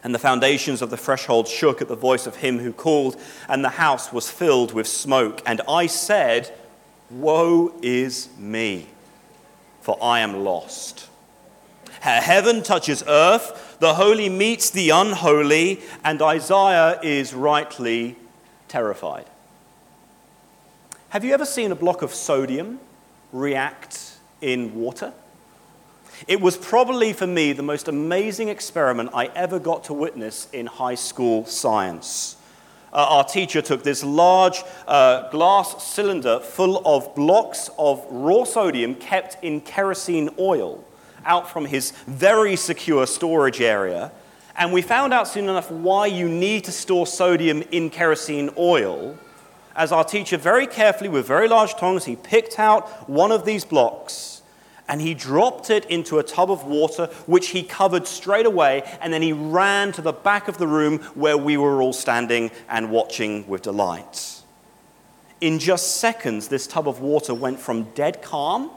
And 0.03 0.15
the 0.15 0.19
foundations 0.19 0.83
of 0.83 0.91
the 0.91 0.97
threshold 0.97 1.49
shook 1.49 1.81
at 1.81 1.89
the 1.89 1.97
voice 1.97 2.27
of 2.27 2.37
him 2.37 2.59
who 2.59 2.73
called, 2.73 3.17
and 3.49 3.65
the 3.65 3.71
house 3.71 4.13
was 4.13 4.31
filled 4.31 4.75
with 4.75 4.87
smoke. 4.87 5.41
And 5.47 5.63
I 5.69 5.87
said, 5.87 6.53
Woe 7.09 7.73
is 7.83 8.29
me, 8.37 8.89
for 9.85 9.99
I 10.03 10.21
am 10.21 10.45
lost. 10.45 11.09
Heaven 12.01 12.63
touches 12.63 13.05
earth, 13.07 13.77
the 13.81 13.93
holy 13.93 14.31
meets 14.31 14.71
the 14.71 14.89
unholy, 14.89 15.83
and 16.03 16.23
Isaiah 16.23 16.99
is 17.03 17.35
rightly 17.35 18.17
terrified. 18.67 19.27
Have 21.11 21.23
you 21.23 21.35
ever 21.35 21.45
seen 21.45 21.71
a 21.71 21.75
block 21.75 22.01
of 22.01 22.15
sodium 22.15 22.81
react 23.31 24.15
in 24.41 24.75
water? 24.75 25.13
It 26.27 26.41
was 26.41 26.57
probably 26.57 27.13
for 27.13 27.27
me 27.27 27.53
the 27.53 27.63
most 27.63 27.87
amazing 27.87 28.49
experiment 28.49 29.11
I 29.13 29.27
ever 29.35 29.59
got 29.59 29.85
to 29.85 29.93
witness 29.93 30.49
in 30.51 30.65
high 30.65 30.95
school 30.95 31.45
science. 31.45 32.37
Uh, 32.95 33.07
our 33.09 33.25
teacher 33.25 33.61
took 33.61 33.83
this 33.83 34.05
large 34.05 34.63
uh, 34.87 35.29
glass 35.31 35.85
cylinder 35.85 36.39
full 36.39 36.81
of 36.87 37.15
blocks 37.15 37.69
of 37.79 38.07
raw 38.09 38.45
sodium 38.45 38.95
kept 38.95 39.43
in 39.43 39.61
kerosene 39.61 40.31
oil 40.39 40.85
out 41.27 41.51
from 41.51 41.65
his 41.65 41.91
very 42.07 42.55
secure 42.55 43.07
storage 43.07 43.61
area. 43.61 44.13
And 44.57 44.73
we 44.73 44.83
found 44.83 45.13
out 45.13 45.27
soon 45.27 45.45
enough 45.45 45.71
why 45.71 46.07
you 46.07 46.29
need 46.29 46.65
to 46.65 46.73
store 46.73 47.07
sodium 47.07 47.63
in 47.73 47.91
kerosene 47.91 48.51
oil 48.57 49.19
as 49.77 49.91
our 49.91 50.05
teacher 50.05 50.37
very 50.37 50.67
carefully, 50.67 51.11
with 51.11 51.27
very 51.27 51.49
large 51.49 51.75
tongs, 51.75 52.05
he 52.05 52.17
picked 52.17 52.59
out 52.59 53.09
one 53.09 53.33
of 53.33 53.45
these 53.45 53.65
blocks 53.65 54.34
and 54.89 55.01
he 55.01 55.15
dropped 55.15 55.71
it 55.71 55.85
into 55.87 56.19
a 56.19 56.23
tub 56.23 56.51
of 56.51 56.65
water, 56.65 57.07
which 57.27 57.49
he 57.49 57.63
covered 57.63 58.07
straight 58.07 58.47
away, 58.47 58.83
and 59.01 59.13
then 59.13 59.23
he 59.23 59.33
ran 59.33 59.93
to 59.93 60.03
the 60.03 60.13
back 60.13 60.49
of 60.49 60.59
the 60.59 60.67
room 60.67 60.99
where 61.15 61.39
we 61.39 61.57
were 61.57 61.81
all 61.81 61.93
standing 61.93 62.51
and 62.69 62.91
watching 62.91 63.47
with 63.49 63.63
delight. 63.63 64.43
In 65.41 65.59
just 65.59 65.97
seconds, 65.97 66.49
this 66.49 66.67
tub 66.67 66.89
of 66.89 67.01
water 67.01 67.35
went 67.35 67.59
from 67.59 67.85
dead 67.95 68.23
calm 68.23 68.71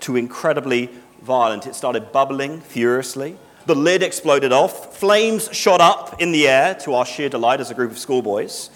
to 0.00 0.16
incredibly 0.16 0.90
violent. 1.22 1.66
It 1.66 1.74
started 1.74 2.12
bubbling 2.12 2.60
furiously. 2.60 3.36
The 3.66 3.76
lid 3.76 4.02
exploded 4.02 4.52
off. 4.52 4.96
Flames 4.96 5.48
shot 5.52 5.80
up 5.80 6.20
in 6.20 6.32
the 6.32 6.48
air 6.48 6.74
to 6.80 6.94
our 6.94 7.06
sheer 7.06 7.28
delight 7.28 7.60
as 7.60 7.70
a 7.70 7.74
group 7.74 7.92
of 7.92 7.98
schoolboys 7.98 8.70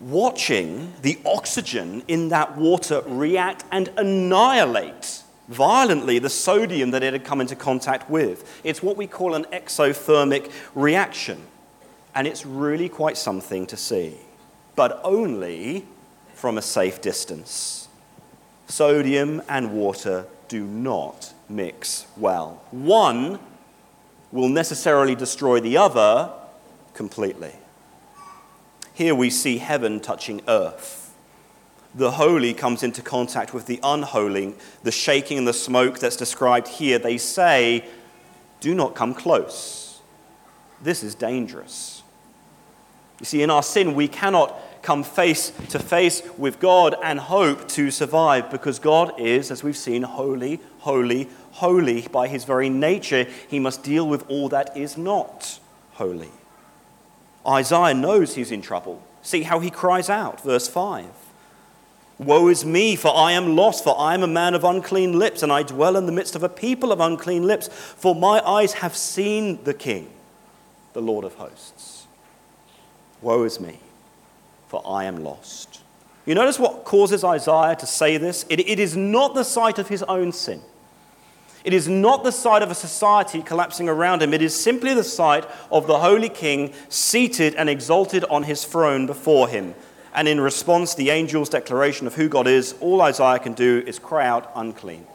watching 0.00 0.92
the 1.02 1.18
oxygen 1.24 2.02
in 2.08 2.30
that 2.30 2.56
water 2.56 3.02
react 3.06 3.64
and 3.70 3.88
annihilate 3.96 5.22
violently 5.48 6.18
the 6.18 6.30
sodium 6.30 6.92
that 6.92 7.02
it 7.02 7.12
had 7.12 7.24
come 7.24 7.40
into 7.40 7.56
contact 7.56 8.08
with. 8.08 8.60
It's 8.64 8.82
what 8.82 8.96
we 8.96 9.06
call 9.06 9.34
an 9.34 9.44
exothermic 9.52 10.50
reaction. 10.74 11.38
And 12.14 12.26
it's 12.26 12.46
really 12.46 12.88
quite 12.88 13.16
something 13.16 13.66
to 13.66 13.76
see, 13.76 14.16
but 14.74 15.00
only 15.04 15.84
from 16.34 16.56
a 16.56 16.62
safe 16.62 17.00
distance. 17.00 17.88
Sodium 18.66 19.42
and 19.48 19.72
water 19.72 20.26
do 20.48 20.64
not 20.64 21.34
mix 21.48 22.06
well. 22.16 22.62
One 22.70 23.38
will 24.32 24.48
necessarily 24.48 25.14
destroy 25.14 25.60
the 25.60 25.76
other 25.76 26.32
completely. 26.94 27.52
Here 29.00 29.14
we 29.14 29.30
see 29.30 29.56
heaven 29.56 29.98
touching 30.00 30.42
earth. 30.46 31.16
The 31.94 32.10
holy 32.10 32.52
comes 32.52 32.82
into 32.82 33.00
contact 33.00 33.54
with 33.54 33.64
the 33.64 33.80
unholy, 33.82 34.52
the 34.82 34.92
shaking 34.92 35.38
and 35.38 35.48
the 35.48 35.54
smoke 35.54 35.98
that's 35.98 36.16
described 36.16 36.68
here. 36.68 36.98
They 36.98 37.16
say, 37.16 37.86
Do 38.60 38.74
not 38.74 38.94
come 38.94 39.14
close. 39.14 40.02
This 40.82 41.02
is 41.02 41.14
dangerous. 41.14 42.02
You 43.20 43.24
see, 43.24 43.42
in 43.42 43.48
our 43.48 43.62
sin, 43.62 43.94
we 43.94 44.06
cannot 44.06 44.54
come 44.82 45.02
face 45.02 45.48
to 45.70 45.78
face 45.78 46.20
with 46.36 46.60
God 46.60 46.94
and 47.02 47.18
hope 47.20 47.68
to 47.68 47.90
survive 47.90 48.50
because 48.50 48.78
God 48.78 49.18
is, 49.18 49.50
as 49.50 49.64
we've 49.64 49.78
seen, 49.78 50.02
holy, 50.02 50.60
holy, 50.80 51.26
holy. 51.52 52.02
By 52.08 52.28
his 52.28 52.44
very 52.44 52.68
nature, 52.68 53.26
he 53.48 53.60
must 53.60 53.82
deal 53.82 54.06
with 54.06 54.28
all 54.28 54.50
that 54.50 54.76
is 54.76 54.98
not 54.98 55.58
holy. 55.92 56.32
Isaiah 57.50 57.94
knows 57.94 58.34
he's 58.34 58.52
in 58.52 58.62
trouble. 58.62 59.02
See 59.22 59.42
how 59.42 59.58
he 59.58 59.70
cries 59.70 60.08
out, 60.08 60.40
verse 60.42 60.68
5. 60.68 61.06
Woe 62.18 62.48
is 62.48 62.64
me, 62.64 62.96
for 62.96 63.16
I 63.16 63.32
am 63.32 63.56
lost, 63.56 63.82
for 63.82 63.98
I 63.98 64.14
am 64.14 64.22
a 64.22 64.28
man 64.28 64.54
of 64.54 64.62
unclean 64.62 65.18
lips, 65.18 65.42
and 65.42 65.50
I 65.50 65.62
dwell 65.62 65.96
in 65.96 66.06
the 66.06 66.12
midst 66.12 66.36
of 66.36 66.42
a 66.42 66.48
people 66.48 66.92
of 66.92 67.00
unclean 67.00 67.46
lips, 67.46 67.68
for 67.68 68.14
my 68.14 68.40
eyes 68.46 68.74
have 68.74 68.94
seen 68.94 69.64
the 69.64 69.74
King, 69.74 70.10
the 70.92 71.02
Lord 71.02 71.24
of 71.24 71.34
hosts. 71.34 72.06
Woe 73.22 73.42
is 73.44 73.58
me, 73.58 73.80
for 74.68 74.82
I 74.86 75.04
am 75.04 75.24
lost. 75.24 75.80
You 76.26 76.34
notice 76.34 76.58
what 76.58 76.84
causes 76.84 77.24
Isaiah 77.24 77.76
to 77.76 77.86
say 77.86 78.18
this? 78.18 78.44
it, 78.48 78.60
it 78.60 78.78
is 78.78 78.96
not 78.96 79.34
the 79.34 79.44
sight 79.44 79.78
of 79.78 79.88
his 79.88 80.02
own 80.04 80.32
sin. 80.32 80.60
It 81.64 81.74
is 81.74 81.88
not 81.88 82.24
the 82.24 82.32
sight 82.32 82.62
of 82.62 82.70
a 82.70 82.74
society 82.74 83.42
collapsing 83.42 83.88
around 83.88 84.22
him. 84.22 84.32
It 84.32 84.42
is 84.42 84.58
simply 84.58 84.94
the 84.94 85.04
sight 85.04 85.46
of 85.70 85.86
the 85.86 85.98
Holy 85.98 86.28
King 86.28 86.72
seated 86.88 87.54
and 87.54 87.68
exalted 87.68 88.24
on 88.24 88.44
his 88.44 88.64
throne 88.64 89.06
before 89.06 89.48
him. 89.48 89.74
And 90.14 90.26
in 90.26 90.40
response, 90.40 90.94
the 90.94 91.10
angel's 91.10 91.50
declaration 91.50 92.06
of 92.06 92.14
who 92.14 92.28
God 92.28 92.46
is, 92.46 92.74
all 92.80 93.00
Isaiah 93.02 93.38
can 93.38 93.52
do 93.52 93.84
is 93.86 93.98
cry 93.98 94.26
out, 94.26 94.50
unclean. 94.56 95.06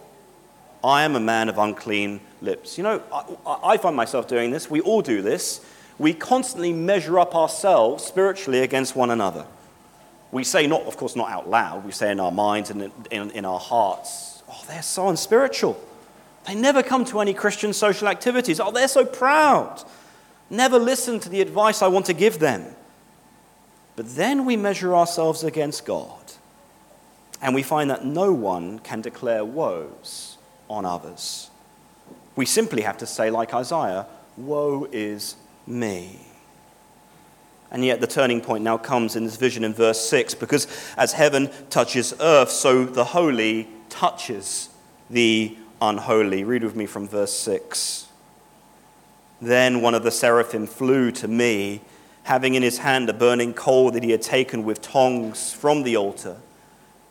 I 0.84 1.04
am 1.04 1.16
a 1.16 1.20
man 1.20 1.50
of 1.50 1.58
unclean 1.58 2.22
lips. 2.42 2.78
You 2.78 2.84
know, 2.84 3.04
I, 3.12 3.74
I 3.74 3.78
find 3.78 3.96
myself 3.96 4.28
doing 4.28 4.52
this. 4.52 4.70
We 4.70 4.82
all 4.82 5.02
do 5.02 5.22
this. 5.22 5.66
We 5.98 6.14
constantly 6.14 6.74
measure 6.74 7.20
up 7.20 7.36
ourselves 7.36 8.04
spiritually 8.04 8.60
against 8.60 8.96
one 8.96 9.10
another. 9.10 9.48
We 10.32 10.44
say, 10.44 10.68
not, 10.68 10.84
of 10.84 10.98
course, 10.98 11.16
not 11.16 11.30
out 11.30 11.50
loud, 11.50 11.86
we 11.86 11.92
say 11.92 12.12
in 12.12 12.20
our 12.20 12.32
minds 12.32 12.70
and 12.70 12.84
in, 12.84 12.92
in, 13.10 13.32
in 13.32 13.46
our 13.46 13.60
hearts, 13.60 14.44
oh, 14.50 14.64
they're 14.68 14.82
so 14.82 15.10
unspiritual. 15.10 15.82
They 16.48 16.56
never 16.56 16.84
come 16.84 17.06
to 17.06 17.20
any 17.20 17.34
Christian 17.34 17.74
social 17.74 18.08
activities. 18.08 18.60
Oh, 18.60 18.72
they're 18.72 18.88
so 18.88 19.06
proud. 19.06 19.84
Never 20.50 20.78
listen 20.78 21.20
to 21.22 21.30
the 21.30 21.42
advice 21.42 21.82
I 21.82 21.88
want 21.88 22.06
to 22.06 22.14
give 22.14 22.40
them. 22.40 22.66
But 23.96 24.16
then 24.16 24.46
we 24.46 24.58
measure 24.58 24.96
ourselves 24.96 25.44
against 25.44 25.86
God, 25.86 26.34
and 27.42 27.56
we 27.56 27.64
find 27.64 27.90
that 27.90 28.06
no 28.06 28.34
one 28.34 28.80
can 28.80 29.02
declare 29.02 29.46
woes 29.46 30.38
on 30.70 30.86
others. 30.86 31.50
We 32.36 32.46
simply 32.46 32.82
have 32.82 32.98
to 32.98 33.08
say, 33.08 33.30
like 33.30 33.54
Isaiah, 33.54 34.06
Woe 34.38 34.88
is 34.92 35.36
me. 35.66 36.20
And 37.72 37.84
yet, 37.84 38.02
the 38.02 38.08
turning 38.08 38.42
point 38.42 38.64
now 38.64 38.78
comes 38.78 39.16
in 39.16 39.24
this 39.24 39.38
vision 39.38 39.64
in 39.64 39.74
verse 39.74 40.00
6 40.10 40.36
because 40.36 40.68
as 40.98 41.14
heaven 41.14 41.50
touches 41.70 42.14
earth, 42.20 42.52
so 42.52 42.86
the 42.86 43.04
holy 43.04 43.68
touches 43.90 44.70
the 45.10 45.58
unholy. 45.82 46.44
Read 46.44 46.64
with 46.64 46.76
me 46.76 46.86
from 46.86 47.08
verse 47.08 47.34
6. 47.34 48.08
Then 49.42 49.82
one 49.82 49.94
of 49.94 50.04
the 50.04 50.12
seraphim 50.12 50.68
flew 50.68 51.12
to 51.12 51.28
me, 51.28 51.82
having 52.24 52.56
in 52.56 52.64
his 52.64 52.80
hand 52.80 53.10
a 53.10 53.14
burning 53.14 53.54
coal 53.54 53.92
that 53.92 54.04
he 54.04 54.12
had 54.12 54.22
taken 54.22 54.64
with 54.64 54.82
tongs 54.82 55.54
from 55.54 55.84
the 55.84 55.96
altar. 55.96 56.38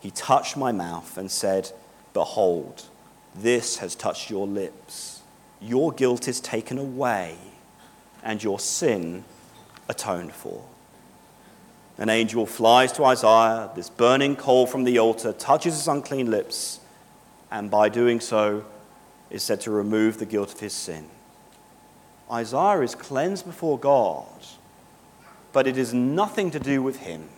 He 0.01 0.11
touched 0.11 0.57
my 0.57 0.73
mouth 0.73 1.17
and 1.17 1.31
said, 1.31 1.71
Behold, 2.13 2.87
this 3.35 3.79
has 3.79 3.95
touched 3.95 4.31
your 4.31 4.47
lips. 4.47 5.23
Your 5.61 5.93
guilt 5.93 6.29
is 6.29 6.41
taken 6.41 6.79
away, 6.79 7.37
and 8.23 8.43
your 8.43 8.59
sin 8.59 9.25
atoned 9.89 10.33
for. 10.33 10.65
An 11.97 12.09
angel 12.09 12.45
flies 12.47 12.91
to 12.93 13.05
Isaiah, 13.05 13.71
this 13.77 13.89
burning 13.89 14.35
coal 14.35 14.67
from 14.67 14.85
the 14.85 14.99
altar, 14.99 15.33
touches 15.33 15.75
his 15.75 15.89
unclean 15.89 16.31
lips 16.31 16.81
and 17.55 17.71
by 17.71 17.89
doing 17.89 18.19
so 18.19 18.65
is 19.31 19.41
said 19.41 19.61
to 19.61 19.71
remove 19.71 20.19
the 20.19 20.27
guilt 20.27 20.53
of 20.53 20.59
his 20.59 20.73
sin. 20.73 21.07
Isaiah 22.31 22.81
is 22.81 22.97
cleansed 22.97 23.47
before 23.47 23.79
God, 23.79 24.27
but 25.53 25.69
it 25.69 25.79
is 25.79 25.95
nothing 25.95 26.51
to 26.51 26.59
do 26.59 26.83
with 26.83 26.97
him. 26.97 27.29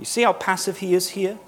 You 0.00 0.04
see 0.04 0.22
how 0.22 0.32
passive 0.32 0.78
he 0.78 0.94
is 0.94 1.10
here? 1.10 1.38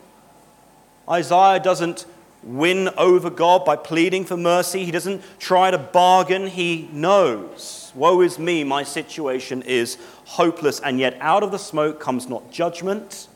Isaiah 1.11 1.59
doesn't 1.59 2.07
win 2.45 2.89
over 2.97 3.31
God 3.31 3.65
by 3.65 3.75
pleading 3.75 4.25
for 4.27 4.37
mercy. 4.37 4.85
He 4.85 4.93
doesn't 4.93 5.25
try 5.41 5.73
to 5.73 5.79
bargain. 5.79 6.47
He 6.47 6.89
knows, 6.93 7.91
woe 7.97 8.21
is 8.21 8.39
me, 8.39 8.63
my 8.63 8.85
situation 8.85 9.63
is 9.63 9.99
hopeless. 10.25 10.79
And 10.79 11.01
yet, 11.01 11.17
out 11.21 11.43
of 11.43 11.51
the 11.51 11.59
smoke 11.59 11.99
comes 11.99 12.29
not 12.29 12.53
judgment, 12.53 13.27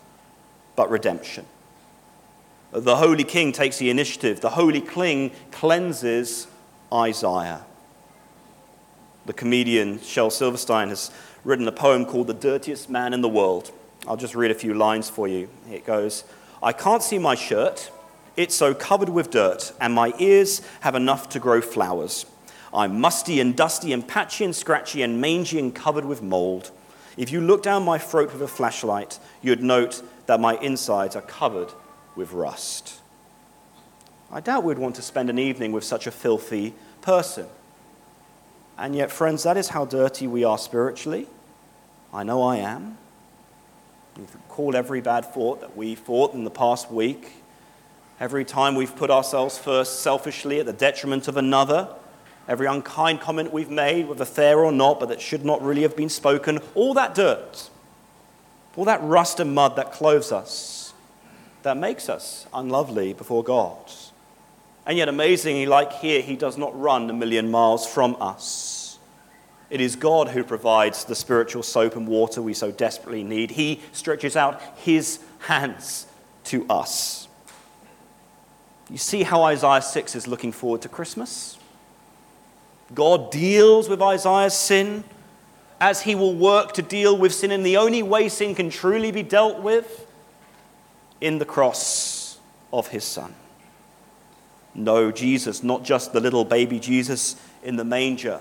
but 0.77 0.89
redemption. 0.89 1.47
The 2.73 2.97
Holy 2.97 3.25
King 3.25 3.51
takes 3.51 3.79
the 3.79 3.91
initiative. 3.91 4.41
The 4.41 4.51
Holy 4.51 4.81
King 4.81 5.33
cleanses 5.51 6.47
Isaiah. 6.93 7.63
The 9.27 9.33
comedian 9.33 10.01
Shel 10.01 10.31
Silverstein 10.31 10.89
has 10.91 11.11
written 11.43 11.67
a 11.67 11.73
poem 11.73 12.07
called 12.07 12.29
The 12.29 12.35
Dirtiest 12.35 12.89
Man 12.89 13.13
in 13.13 13.23
the 13.23 13.29
World. 13.29 13.73
I'll 14.07 14.17
just 14.17 14.37
read 14.37 14.53
a 14.53 14.55
few 14.55 14.73
lines 14.73 15.11
for 15.11 15.27
you. 15.27 15.49
It 15.69 15.85
goes 15.85 16.23
I 16.63 16.73
can't 16.73 17.03
see 17.03 17.19
my 17.19 17.35
shirt. 17.35 17.91
It's 18.37 18.55
so 18.55 18.73
covered 18.73 19.09
with 19.09 19.31
dirt, 19.31 19.73
and 19.81 19.93
my 19.93 20.13
ears 20.21 20.63
have 20.81 20.95
enough 20.95 21.29
to 21.31 21.41
grow 21.41 21.61
flowers. 21.61 22.25
I'm 22.73 23.01
musty 23.01 23.41
and 23.41 23.57
dusty 23.57 23.93
and 23.93 24.07
patchy 24.07 24.45
and 24.45 24.55
scratchy 24.55 25.03
and 25.03 25.21
mangy 25.21 25.59
and 25.59 25.75
covered 25.75 26.05
with 26.05 26.23
mold. 26.23 26.71
If 27.17 27.33
you 27.33 27.41
look 27.41 27.65
down 27.65 27.85
my 27.85 27.99
throat 27.99 28.33
with 28.33 28.43
a 28.43 28.49
flashlight, 28.49 29.19
you'd 29.43 29.63
note 29.63 30.03
that 30.27 30.39
my 30.39 30.57
insides 30.59 31.17
are 31.17 31.23
covered 31.23 31.73
with 32.21 32.33
rust. 32.33 33.01
I 34.31 34.41
doubt 34.41 34.63
we'd 34.63 34.79
want 34.79 34.95
to 34.97 35.03
spend 35.03 35.31
an 35.31 35.39
evening 35.39 35.73
with 35.73 35.85
such 35.85 36.07
a 36.07 36.11
filthy 36.11 36.75
person. 37.01 37.47
And 38.77 38.95
yet, 38.95 39.11
friends, 39.11 39.43
that 39.45 39.57
is 39.57 39.71
how 39.71 39.87
dirty 39.87 40.27
we 40.27 40.45
are 40.45 40.59
spiritually. 40.59 41.27
I 42.13 42.23
know 42.23 42.43
I 42.43 42.57
am. 42.59 42.99
We've 44.19 44.37
called 44.49 44.75
every 44.75 45.01
bad 45.01 45.25
thought 45.33 45.63
that 45.63 45.75
we 45.75 45.95
thought 45.95 46.35
in 46.35 46.45
the 46.45 46.51
past 46.51 46.91
week. 46.91 47.33
Every 48.21 48.45
time 48.45 48.75
we've 48.75 48.95
put 48.95 49.11
ourselves 49.11 49.57
first 49.57 50.01
selfishly 50.01 50.61
at 50.61 50.67
the 50.67 50.75
detriment 50.75 51.27
of 51.27 51.39
another. 51.39 51.89
Every 52.47 52.67
unkind 52.67 53.23
comment 53.23 53.51
we've 53.51 53.71
made, 53.71 54.09
whether 54.09 54.27
fair 54.27 54.59
or 54.59 54.73
not, 54.73 55.01
but 55.01 55.09
that 55.09 55.23
should 55.23 55.45
not 55.45 55.63
really 55.63 55.83
have 55.83 55.97
been 55.97 56.11
spoken. 56.11 56.59
All 56.75 56.93
that 56.95 57.15
dirt, 57.15 57.71
all 58.77 58.85
that 58.85 59.03
rust 59.03 59.41
and 59.41 59.55
mud 59.55 59.77
that 59.77 59.93
clothes 59.93 60.33
us, 60.33 60.80
that 61.63 61.77
makes 61.77 62.09
us 62.09 62.47
unlovely 62.53 63.13
before 63.13 63.45
God. 63.45 63.77
And 64.87 64.97
yet, 64.97 65.09
amazingly, 65.09 65.67
like 65.67 65.93
here, 65.95 66.23
he 66.23 66.37
does 66.37 66.57
not 66.57 66.79
run 66.79 67.09
a 67.11 67.13
million 67.13 67.51
miles 67.51 67.87
from 67.87 68.17
us. 68.21 68.99
It 69.69 69.81
is 69.81 69.95
God 69.95 70.29
who 70.29 70.43
provides 70.43 71.05
the 71.05 71.15
spiritual 71.15 71.63
soap 71.63 71.95
and 71.95 72.09
water 72.09 72.43
we 72.43 72.55
so 72.55 72.73
desperately 72.73 73.23
need. 73.23 73.53
He 73.53 73.81
stretches 73.93 74.37
out 74.37 74.61
his 74.77 75.21
hands 75.41 76.07
to 76.45 76.67
us. 76.69 77.29
You 78.91 78.99
see 78.99 79.23
how 79.23 79.45
Isaiah 79.45 79.83
6 79.83 80.17
is 80.17 80.27
looking 80.27 80.51
forward 80.51 80.83
to 80.83 80.89
Christmas? 80.89 81.57
God 82.93 83.31
deals 83.31 83.89
with 83.89 84.03
Isaiah's 84.03 84.55
sin 84.55 85.05
as 85.81 86.03
he 86.03 86.17
will 86.17 86.35
work 86.35 86.73
to 86.73 86.83
deal 86.83 87.17
with 87.17 87.33
sin 87.33 87.53
in 87.53 87.63
the 87.63 87.77
only 87.77 88.03
way 88.03 88.29
sin 88.29 88.57
can 88.57 88.69
truly 88.69 89.13
be 89.13 89.23
dealt 89.23 89.61
with 89.61 90.07
in 91.21 91.39
the 91.39 91.45
cross 91.45 92.39
of 92.73 92.89
his 92.89 93.05
son. 93.05 93.35
No, 94.75 95.11
Jesus, 95.11 95.63
not 95.63 95.83
just 95.83 96.13
the 96.13 96.21
little 96.21 96.45
baby 96.45 96.79
Jesus 96.79 97.37
in 97.63 97.77
the 97.77 97.85
manger, 97.85 98.41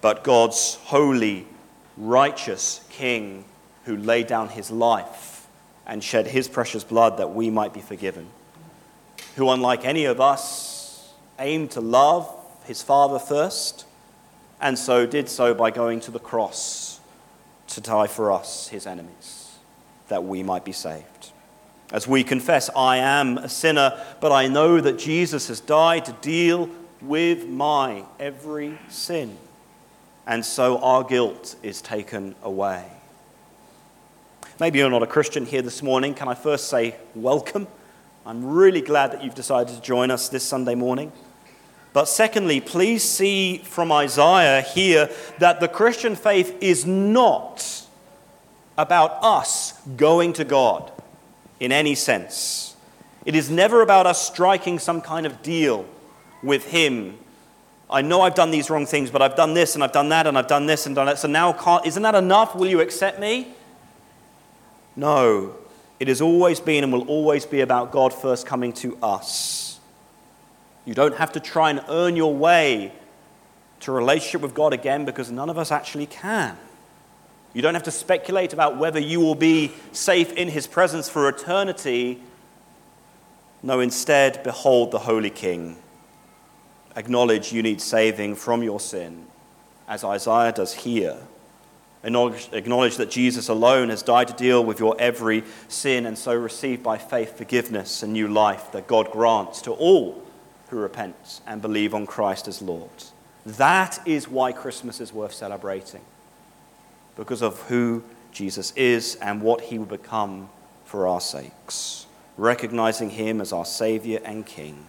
but 0.00 0.24
God's 0.24 0.74
holy, 0.84 1.46
righteous 1.96 2.84
King 2.90 3.44
who 3.84 3.96
laid 3.96 4.26
down 4.26 4.48
his 4.48 4.70
life 4.70 5.46
and 5.86 6.04
shed 6.04 6.26
his 6.26 6.48
precious 6.48 6.84
blood 6.84 7.18
that 7.18 7.34
we 7.34 7.50
might 7.50 7.72
be 7.72 7.80
forgiven. 7.80 8.28
Who, 9.36 9.48
unlike 9.50 9.84
any 9.84 10.04
of 10.04 10.20
us, 10.20 11.12
aimed 11.38 11.72
to 11.72 11.80
love 11.80 12.32
his 12.64 12.82
Father 12.82 13.18
first, 13.18 13.86
and 14.60 14.78
so 14.78 15.06
did 15.06 15.28
so 15.28 15.54
by 15.54 15.70
going 15.70 16.00
to 16.00 16.10
the 16.10 16.18
cross 16.18 17.00
to 17.68 17.80
die 17.80 18.06
for 18.06 18.30
us, 18.30 18.68
his 18.68 18.86
enemies, 18.86 19.56
that 20.08 20.24
we 20.24 20.42
might 20.42 20.64
be 20.64 20.72
saved. 20.72 21.09
As 21.92 22.06
we 22.06 22.22
confess, 22.22 22.70
I 22.76 22.98
am 22.98 23.38
a 23.38 23.48
sinner, 23.48 24.00
but 24.20 24.30
I 24.30 24.46
know 24.46 24.80
that 24.80 24.96
Jesus 24.96 25.48
has 25.48 25.58
died 25.58 26.04
to 26.04 26.12
deal 26.12 26.70
with 27.02 27.48
my 27.48 28.04
every 28.20 28.78
sin. 28.88 29.36
And 30.24 30.44
so 30.44 30.78
our 30.78 31.02
guilt 31.02 31.56
is 31.64 31.82
taken 31.82 32.36
away. 32.44 32.86
Maybe 34.60 34.78
you're 34.78 34.90
not 34.90 35.02
a 35.02 35.06
Christian 35.08 35.46
here 35.46 35.62
this 35.62 35.82
morning. 35.82 36.14
Can 36.14 36.28
I 36.28 36.34
first 36.34 36.68
say 36.68 36.94
welcome? 37.16 37.66
I'm 38.24 38.44
really 38.44 38.82
glad 38.82 39.10
that 39.12 39.24
you've 39.24 39.34
decided 39.34 39.74
to 39.74 39.80
join 39.80 40.12
us 40.12 40.28
this 40.28 40.44
Sunday 40.44 40.76
morning. 40.76 41.10
But 41.92 42.04
secondly, 42.04 42.60
please 42.60 43.02
see 43.02 43.58
from 43.58 43.90
Isaiah 43.90 44.60
here 44.60 45.10
that 45.38 45.58
the 45.58 45.66
Christian 45.66 46.14
faith 46.14 46.56
is 46.60 46.86
not 46.86 47.84
about 48.78 49.18
us 49.22 49.72
going 49.96 50.34
to 50.34 50.44
God 50.44 50.92
in 51.60 51.70
any 51.70 51.94
sense. 51.94 52.74
It 53.24 53.34
is 53.34 53.50
never 53.50 53.82
about 53.82 54.06
us 54.06 54.26
striking 54.26 54.78
some 54.78 55.00
kind 55.00 55.26
of 55.26 55.42
deal 55.42 55.86
with 56.42 56.66
Him. 56.66 57.18
I 57.88 58.02
know 58.02 58.22
I've 58.22 58.34
done 58.34 58.50
these 58.50 58.70
wrong 58.70 58.86
things, 58.86 59.10
but 59.10 59.20
I've 59.20 59.36
done 59.36 59.52
this 59.52 59.74
and 59.74 59.84
I've 59.84 59.92
done 59.92 60.08
that 60.08 60.26
and 60.26 60.38
I've 60.38 60.48
done 60.48 60.66
this 60.66 60.86
and 60.86 60.94
done 60.94 61.06
that. 61.06 61.18
So 61.18 61.28
now, 61.28 61.80
isn't 61.84 62.02
that 62.02 62.14
enough? 62.14 62.54
Will 62.54 62.68
you 62.68 62.80
accept 62.80 63.20
me? 63.20 63.48
No. 64.96 65.56
It 65.98 66.08
has 66.08 66.22
always 66.22 66.60
been 66.60 66.82
and 66.82 66.92
will 66.92 67.06
always 67.08 67.44
be 67.44 67.60
about 67.60 67.92
God 67.92 68.14
first 68.14 68.46
coming 68.46 68.72
to 68.74 68.96
us. 69.02 69.78
You 70.86 70.94
don't 70.94 71.16
have 71.16 71.32
to 71.32 71.40
try 71.40 71.70
and 71.70 71.82
earn 71.88 72.16
your 72.16 72.34
way 72.34 72.92
to 73.80 73.92
relationship 73.92 74.40
with 74.40 74.54
God 74.54 74.72
again 74.72 75.04
because 75.04 75.30
none 75.30 75.50
of 75.50 75.58
us 75.58 75.70
actually 75.70 76.06
can. 76.06 76.56
You 77.52 77.62
don't 77.62 77.74
have 77.74 77.82
to 77.84 77.90
speculate 77.90 78.52
about 78.52 78.76
whether 78.76 79.00
you 79.00 79.20
will 79.20 79.34
be 79.34 79.72
safe 79.92 80.32
in 80.34 80.48
his 80.48 80.66
presence 80.66 81.08
for 81.08 81.28
eternity. 81.28 82.20
No, 83.62 83.80
instead, 83.80 84.42
behold 84.42 84.92
the 84.92 85.00
Holy 85.00 85.30
King. 85.30 85.76
Acknowledge 86.94 87.52
you 87.52 87.62
need 87.62 87.80
saving 87.80 88.36
from 88.36 88.62
your 88.62 88.80
sin, 88.80 89.26
as 89.88 90.04
Isaiah 90.04 90.52
does 90.52 90.74
here. 90.74 91.16
Acknowledge, 92.02 92.48
acknowledge 92.52 92.96
that 92.96 93.10
Jesus 93.10 93.48
alone 93.48 93.90
has 93.90 94.02
died 94.02 94.28
to 94.28 94.34
deal 94.34 94.64
with 94.64 94.78
your 94.78 94.96
every 94.98 95.44
sin, 95.68 96.06
and 96.06 96.16
so 96.16 96.34
receive 96.34 96.82
by 96.82 96.98
faith 96.98 97.36
forgiveness 97.36 98.02
and 98.02 98.12
new 98.12 98.28
life 98.28 98.72
that 98.72 98.86
God 98.86 99.10
grants 99.10 99.60
to 99.62 99.72
all 99.72 100.22
who 100.68 100.78
repent 100.78 101.40
and 101.46 101.60
believe 101.60 101.94
on 101.94 102.06
Christ 102.06 102.48
as 102.48 102.62
Lord. 102.62 102.88
That 103.44 104.00
is 104.06 104.28
why 104.28 104.52
Christmas 104.52 105.00
is 105.00 105.12
worth 105.12 105.34
celebrating 105.34 106.00
because 107.20 107.42
of 107.42 107.60
who 107.64 108.02
Jesus 108.32 108.72
is 108.76 109.16
and 109.16 109.42
what 109.42 109.60
he 109.60 109.78
will 109.78 109.84
become 109.84 110.48
for 110.86 111.06
our 111.06 111.20
sakes, 111.20 112.06
recognizing 112.38 113.10
him 113.10 113.42
as 113.42 113.52
our 113.52 113.66
Savior 113.66 114.20
and 114.24 114.46
King. 114.46 114.86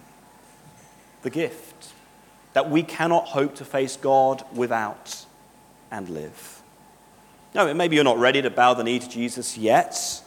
The 1.20 1.28
gift 1.28 1.92
that 2.54 2.70
we 2.70 2.84
cannot 2.84 3.26
hope 3.26 3.54
to 3.56 3.66
face 3.66 3.98
God 3.98 4.46
without 4.54 5.26
and 5.90 6.08
live. 6.08 6.62
No, 7.54 7.74
maybe 7.74 7.96
you're 7.96 8.02
not 8.04 8.16
ready 8.18 8.40
to 8.40 8.48
bow 8.48 8.72
the 8.72 8.82
knee 8.82 8.98
to 8.98 9.10
Jesus 9.10 9.58
yet. 9.58 10.22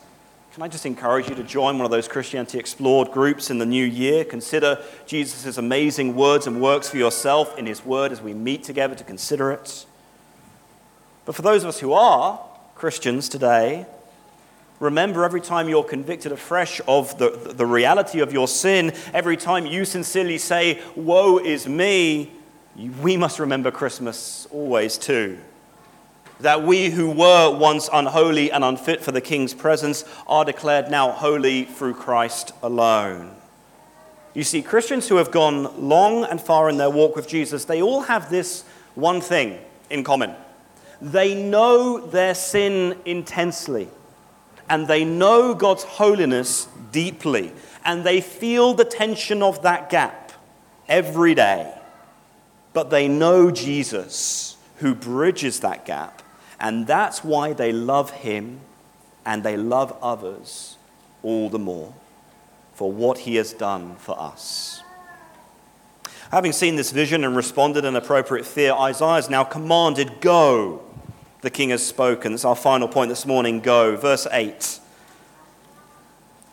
Can 0.54 0.62
I 0.62 0.68
just 0.68 0.86
encourage 0.86 1.28
you 1.28 1.34
to 1.34 1.44
join 1.44 1.76
one 1.80 1.86
of 1.86 1.92
those 1.92 2.08
Christianity 2.08 2.60
Explored 2.60 3.10
groups 3.14 3.50
in 3.50 3.58
the 3.58 3.66
new 3.66 3.84
year? 3.84 4.24
Consider 4.24 4.80
Jesus' 5.08 5.58
amazing 5.58 6.16
words 6.16 6.46
and 6.46 6.62
works 6.62 6.88
for 6.88 6.98
yourself 6.98 7.58
in 7.58 7.66
his 7.66 7.84
word 7.84 8.12
as 8.12 8.22
we 8.22 8.36
meet 8.36 8.62
together 8.62 8.94
to 8.94 9.04
consider 9.04 9.52
it. 9.52 9.88
But 11.26 11.36
for 11.36 11.42
those 11.42 11.64
of 11.64 11.70
us 11.70 11.80
who 11.80 11.94
are 11.94 12.40
Christians 12.76 13.28
today, 13.30 13.88
remember 14.80 15.26
every 15.26 15.42
time 15.42 15.68
you're 15.68 15.84
convicted 15.84 16.32
afresh 16.32 16.80
of 16.88 17.18
the, 17.18 17.30
the 17.30 17.66
reality 17.66 18.20
of 18.20 18.32
your 18.32 18.48
sin, 18.48 18.94
every 19.14 19.36
time 19.36 19.66
you 19.66 19.86
sincerely 19.86 20.38
say, 20.38 20.82
Woe 20.96 21.40
is 21.40 21.68
me, 21.68 22.32
we 23.02 23.18
must 23.18 23.40
remember 23.40 23.72
Christmas 23.72 24.48
always 24.52 24.98
too. 24.98 25.40
That 26.42 26.64
we 26.64 26.90
who 26.90 27.10
were 27.10 27.58
once 27.58 27.90
unholy 27.92 28.52
and 28.52 28.64
unfit 28.64 29.02
for 29.02 29.12
the 29.12 29.22
King's 29.22 29.54
presence 29.54 30.04
are 30.28 30.46
declared 30.46 30.92
now 30.92 31.12
holy 31.12 31.64
through 31.64 31.96
Christ 31.96 32.52
alone. 32.62 33.34
You 34.34 34.44
see, 34.44 34.62
Christians 34.62 35.08
who 35.08 35.16
have 35.16 35.32
gone 35.32 35.88
long 35.88 36.26
and 36.26 36.42
far 36.42 36.70
in 36.70 36.76
their 36.76 36.90
walk 36.90 37.16
with 37.16 37.28
Jesus, 37.28 37.64
they 37.64 37.82
all 37.82 38.02
have 38.02 38.30
this 38.30 38.66
one 38.94 39.22
thing 39.22 39.58
in 39.90 40.04
common 40.04 40.36
they 41.02 41.36
know 41.36 42.00
their 42.00 42.36
sin 42.36 42.98
intensely, 43.06 43.90
and 44.70 44.88
they 44.88 45.06
know 45.06 45.54
God's 45.54 45.84
holiness 45.84 46.68
deeply, 46.92 47.52
and 47.84 48.04
they 48.04 48.22
feel 48.22 48.74
the 48.74 48.86
tension 48.86 49.44
of 49.44 49.62
that 49.64 49.90
gap 49.90 50.32
every 50.88 51.36
day. 51.36 51.74
But 52.74 52.90
they 52.90 53.08
know 53.08 53.52
Jesus, 53.52 54.58
who 54.78 54.96
bridges 54.96 55.60
that 55.62 55.86
gap, 55.86 56.22
and 56.60 56.88
that's 56.88 57.24
why 57.24 57.54
they 57.54 57.72
love 57.72 58.12
him 58.12 58.62
and 59.26 59.44
they 59.44 59.58
love 59.58 59.98
others 60.02 60.78
all 61.24 61.50
the 61.50 61.60
more 61.60 61.94
for 62.74 62.92
what 62.92 63.20
he 63.20 63.36
has 63.36 63.54
done 63.54 63.96
for 63.96 64.20
us. 64.20 64.84
Having 66.32 66.52
seen 66.52 66.76
this 66.76 66.92
vision 66.92 67.24
and 67.24 67.36
responded 67.36 67.86
in 67.86 67.96
appropriate 67.96 68.46
fear, 68.46 68.74
Isaiah 68.74 69.18
is 69.18 69.30
now 69.30 69.44
commanded, 69.44 70.22
Go 70.22 70.85
the 71.46 71.52
king 71.52 71.70
has 71.70 71.86
spoken. 71.86 72.32
That's 72.32 72.44
our 72.44 72.56
final 72.56 72.88
point 72.88 73.10
this 73.10 73.26
morning. 73.26 73.60
Go. 73.60 73.96
Verse 73.96 74.26
8. 74.32 74.80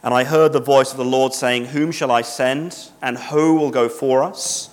And 0.02 0.12
I 0.12 0.24
heard 0.24 0.52
the 0.52 0.60
voice 0.60 0.90
of 0.90 0.98
the 0.98 1.04
Lord 1.04 1.32
saying, 1.32 1.66
Whom 1.66 1.92
shall 1.92 2.10
I 2.10 2.22
send? 2.22 2.90
And 3.00 3.16
who 3.16 3.54
will 3.54 3.70
go 3.70 3.88
for 3.88 4.22
us? 4.22 4.68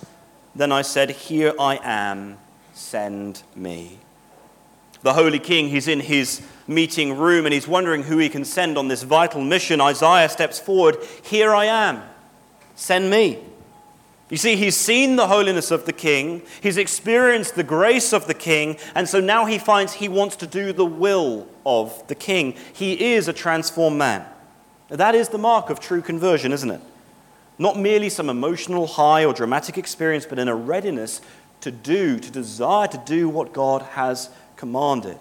Then 0.53 0.71
I 0.71 0.82
said, 0.82 1.12
Here 1.12 1.53
I 1.58 1.79
am, 1.82 2.38
send 2.73 3.43
me. 3.55 3.99
The 5.03 5.13
Holy 5.13 5.39
King, 5.39 5.69
he's 5.69 5.88
in 5.88 6.01
his 6.01 6.45
meeting 6.67 7.17
room 7.17 7.45
and 7.45 7.53
he's 7.53 7.67
wondering 7.67 8.03
who 8.03 8.17
he 8.17 8.27
can 8.27 8.43
send 8.43 8.77
on 8.77 8.89
this 8.89 9.03
vital 9.03 9.41
mission. 9.41 9.79
Isaiah 9.79 10.27
steps 10.27 10.60
forward 10.60 10.97
Here 11.23 11.53
I 11.55 11.65
am, 11.65 12.01
send 12.75 13.10
me. 13.10 13.39
You 14.30 14.38
see, 14.38 14.56
he's 14.56 14.78
seen 14.78 15.15
the 15.15 15.28
holiness 15.28 15.72
of 15.72 15.86
the 15.86 15.94
king, 15.94 16.44
he's 16.62 16.78
experienced 16.78 17.56
the 17.56 17.63
grace 17.63 18.13
of 18.13 18.28
the 18.28 18.36
king, 18.36 18.78
and 18.94 19.10
so 19.10 19.20
now 19.20 19.46
he 19.46 19.58
finds 19.58 19.94
he 19.94 20.08
wants 20.08 20.36
to 20.38 20.48
do 20.48 20.72
the 20.72 20.86
will 20.86 21.48
of 21.65 22.08
the 22.08 22.15
king. 22.15 22.54
He 22.74 23.13
is 23.13 23.28
a 23.28 23.34
transformed 23.34 23.98
man. 23.98 24.26
That 24.89 25.15
is 25.15 25.30
the 25.30 25.39
mark 25.39 25.72
of 25.72 25.80
true 25.80 26.02
conversion, 26.02 26.52
isn't 26.52 26.70
it? 26.70 26.82
Not 27.58 27.78
merely 27.78 28.10
some 28.10 28.30
emotional 28.30 28.86
high 28.86 29.26
or 29.26 29.34
dramatic 29.34 29.78
experience, 29.78 30.26
but 30.28 30.39
in 30.39 30.48
a 30.48 30.56
readiness 30.56 31.22
to 31.62 31.72
do, 31.72 32.20
to 32.20 32.32
desire 32.32 32.88
to 32.88 33.02
do 33.06 33.28
what 33.30 33.52
God 33.52 33.82
has 33.82 34.30
commanded. 34.56 35.20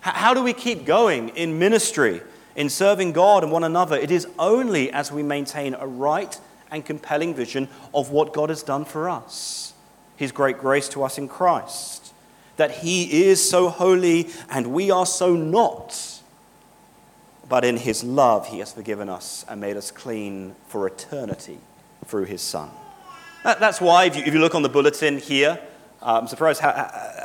How 0.00 0.32
do 0.32 0.42
we 0.42 0.54
keep 0.54 0.86
going 0.86 1.28
in 1.30 1.58
ministry, 1.58 2.22
in 2.56 2.70
serving 2.70 3.12
God 3.12 3.42
and 3.42 3.52
one 3.52 3.64
another? 3.64 3.96
It 3.96 4.10
is 4.10 4.26
only 4.38 4.90
as 4.90 5.12
we 5.12 5.22
maintain 5.22 5.74
a 5.74 5.86
right 5.86 6.38
and 6.70 6.84
compelling 6.84 7.34
vision 7.34 7.68
of 7.94 8.10
what 8.10 8.32
God 8.32 8.48
has 8.48 8.62
done 8.62 8.84
for 8.84 9.08
us, 9.08 9.74
His 10.16 10.32
great 10.32 10.58
grace 10.58 10.88
to 10.90 11.02
us 11.02 11.18
in 11.18 11.28
Christ, 11.28 12.12
that 12.56 12.70
He 12.78 13.24
is 13.24 13.48
so 13.48 13.68
holy 13.68 14.28
and 14.50 14.68
we 14.68 14.90
are 14.90 15.06
so 15.06 15.34
not. 15.34 16.20
But 17.48 17.64
in 17.64 17.78
His 17.78 18.04
love, 18.04 18.48
He 18.48 18.60
has 18.60 18.72
forgiven 18.72 19.08
us 19.08 19.44
and 19.48 19.60
made 19.60 19.76
us 19.76 19.90
clean 19.90 20.54
for 20.68 20.86
eternity 20.86 21.58
through 22.06 22.24
His 22.24 22.42
Son. 22.42 22.70
That's 23.42 23.80
why, 23.80 24.04
if 24.04 24.26
you, 24.26 24.38
look 24.38 24.54
on 24.54 24.62
the 24.62 24.68
bulletin 24.68 25.18
here, 25.18 25.58
uh, 26.02 26.18
I'm 26.20 26.28
surprised 26.28 26.60
how, 26.60 26.72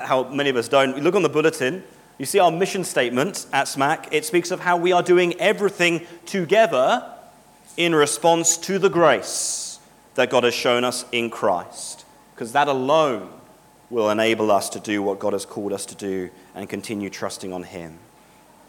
how 0.01 0.23
many 0.29 0.49
of 0.49 0.55
us 0.55 0.69
don't. 0.69 1.01
Look 1.03 1.15
on 1.15 1.23
the 1.23 1.29
bulletin, 1.29 1.83
you 2.17 2.25
see 2.25 2.39
our 2.39 2.51
mission 2.51 2.85
statement 2.85 3.45
at 3.51 3.67
SMAC. 3.67 4.07
It 4.11 4.23
speaks 4.23 4.51
of 4.51 4.61
how 4.61 4.77
we 4.77 4.93
are 4.93 5.03
doing 5.03 5.33
everything 5.39 6.07
together 6.25 7.14
in 7.77 7.93
response 7.93 8.57
to 8.57 8.79
the 8.79 8.89
grace 8.89 9.79
that 10.15 10.29
God 10.29 10.43
has 10.43 10.53
shown 10.53 10.83
us 10.83 11.05
in 11.11 11.29
Christ. 11.29 12.05
Because 12.33 12.51
that 12.53 12.67
alone 12.67 13.29
will 13.89 14.09
enable 14.09 14.51
us 14.51 14.69
to 14.69 14.79
do 14.79 15.01
what 15.01 15.19
God 15.19 15.33
has 15.33 15.45
called 15.45 15.73
us 15.73 15.85
to 15.87 15.95
do 15.95 16.29
and 16.53 16.69
continue 16.69 17.09
trusting 17.09 17.53
on 17.53 17.63
Him. 17.63 17.99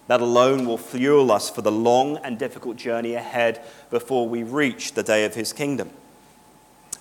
That 0.09 0.21
alone 0.21 0.67
will 0.67 0.79
fuel 0.79 1.33
us 1.33 1.51
for 1.51 1.63
the 1.63 1.73
long 1.73 2.19
and 2.19 2.39
difficult 2.39 2.77
journey 2.77 3.15
ahead 3.15 3.65
before 3.91 4.29
we 4.29 4.43
reach 4.43 4.93
the 4.93 5.03
day 5.03 5.25
of 5.25 5.35
His 5.35 5.53
kingdom. 5.53 5.91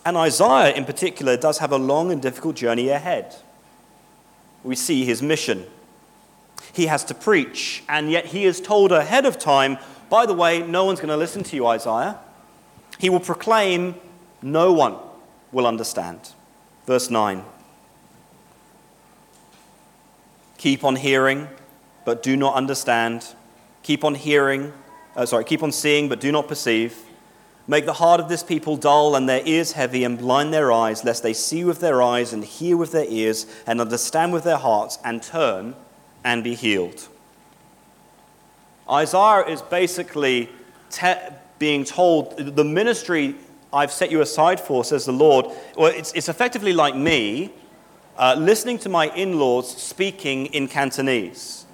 And 0.06 0.15
Isaiah, 0.15 0.74
in 0.76 0.86
particular, 0.86 1.36
does 1.36 1.58
have 1.58 1.72
a 1.72 1.78
long 1.78 2.12
and 2.12 2.22
difficult 2.22 2.56
journey 2.56 2.89
ahead. 2.89 3.36
We 4.63 4.76
see 4.76 5.04
his 5.04 5.22
mission. 5.22 5.65
He 6.74 6.86
has 6.86 7.04
to 7.06 7.15
preach, 7.15 7.84
and 7.89 8.12
yet 8.12 8.28
he 8.28 8.46
is 8.46 8.62
told 8.62 8.91
ahead 8.91 9.26
of 9.26 9.39
time 9.39 9.78
by 10.15 10.25
the 10.25 10.34
way, 10.34 10.65
no 10.65 10.86
one's 10.86 11.01
going 11.01 11.10
to 11.10 11.17
listen 11.17 11.43
to 11.43 11.58
you, 11.58 11.67
Isaiah. 11.67 12.17
He 12.99 13.10
will 13.10 13.19
proclaim, 13.19 13.95
no 14.41 14.71
one 14.71 14.95
will 15.51 15.67
understand. 15.67 16.32
Verse 16.88 17.10
9 17.10 17.43
Keep 20.58 20.86
on 20.86 20.95
hearing, 20.95 21.49
but 22.06 22.23
do 22.23 22.38
not 22.38 22.56
understand. 22.56 23.36
Keep 23.84 24.06
on 24.06 24.15
hearing, 24.15 24.71
uh, 25.17 25.25
sorry, 25.25 25.43
keep 25.43 25.62
on 25.62 25.73
seeing, 25.73 26.08
but 26.08 26.21
do 26.21 26.32
not 26.32 26.47
perceive. 26.47 26.97
Make 27.67 27.86
the 27.86 27.99
heart 28.01 28.21
of 28.21 28.30
this 28.30 28.41
people 28.41 28.78
dull 28.78 29.17
and 29.17 29.28
their 29.28 29.45
ears 29.45 29.73
heavy, 29.73 30.06
and 30.06 30.17
blind 30.17 30.54
their 30.54 30.71
eyes, 30.71 31.04
lest 31.04 31.23
they 31.23 31.34
see 31.34 31.65
with 31.65 31.82
their 31.82 32.01
eyes 32.01 32.32
and 32.32 32.45
hear 32.45 32.78
with 32.78 32.93
their 32.93 33.10
ears 33.10 33.45
and 33.67 33.82
understand 33.82 34.32
with 34.32 34.45
their 34.45 34.60
hearts 34.60 34.97
and 35.04 35.21
turn 35.21 35.75
and 36.23 36.41
be 36.41 36.56
healed. 36.56 37.10
Isaiah 38.89 39.45
is 39.48 39.62
basically 39.62 40.50
te- 40.89 41.13
being 41.60 41.84
told 41.84 42.38
the 42.38 42.63
ministry 42.63 43.36
I've 43.74 43.91
set 43.91 44.12
you 44.12 44.21
aside 44.21 44.60
for, 44.60 44.84
says 44.84 45.06
the 45.06 45.12
Lord. 45.12 45.48
Well, 45.76 45.91
it's, 45.91 46.13
it's 46.13 46.30
effectively 46.30 46.74
like 46.74 46.95
me 46.95 47.52
uh, 48.17 48.36
listening 48.38 48.80
to 48.80 48.89
my 48.89 49.08
in 49.15 49.39
laws 49.39 49.76
speaking 49.76 50.48
in 50.48 50.67
Cantonese. 50.67 51.65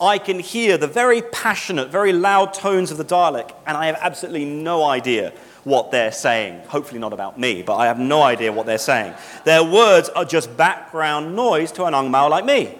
I 0.00 0.18
can 0.18 0.38
hear 0.38 0.76
the 0.78 0.86
very 0.86 1.22
passionate, 1.22 1.90
very 1.90 2.12
loud 2.12 2.54
tones 2.54 2.90
of 2.90 2.98
the 2.98 3.04
dialect, 3.04 3.52
and 3.66 3.76
I 3.76 3.86
have 3.86 3.96
absolutely 4.00 4.44
no 4.44 4.84
idea 4.84 5.32
what 5.64 5.90
they're 5.90 6.12
saying. 6.12 6.60
Hopefully, 6.66 6.98
not 6.98 7.12
about 7.12 7.38
me, 7.38 7.62
but 7.62 7.76
I 7.76 7.86
have 7.86 7.98
no 7.98 8.22
idea 8.22 8.52
what 8.52 8.66
they're 8.66 8.78
saying. 8.78 9.14
Their 9.44 9.62
words 9.62 10.08
are 10.08 10.24
just 10.24 10.56
background 10.56 11.36
noise 11.36 11.70
to 11.72 11.84
an 11.84 11.94
Ang 11.94 12.10
Moh 12.10 12.28
like 12.28 12.44
me. 12.44 12.76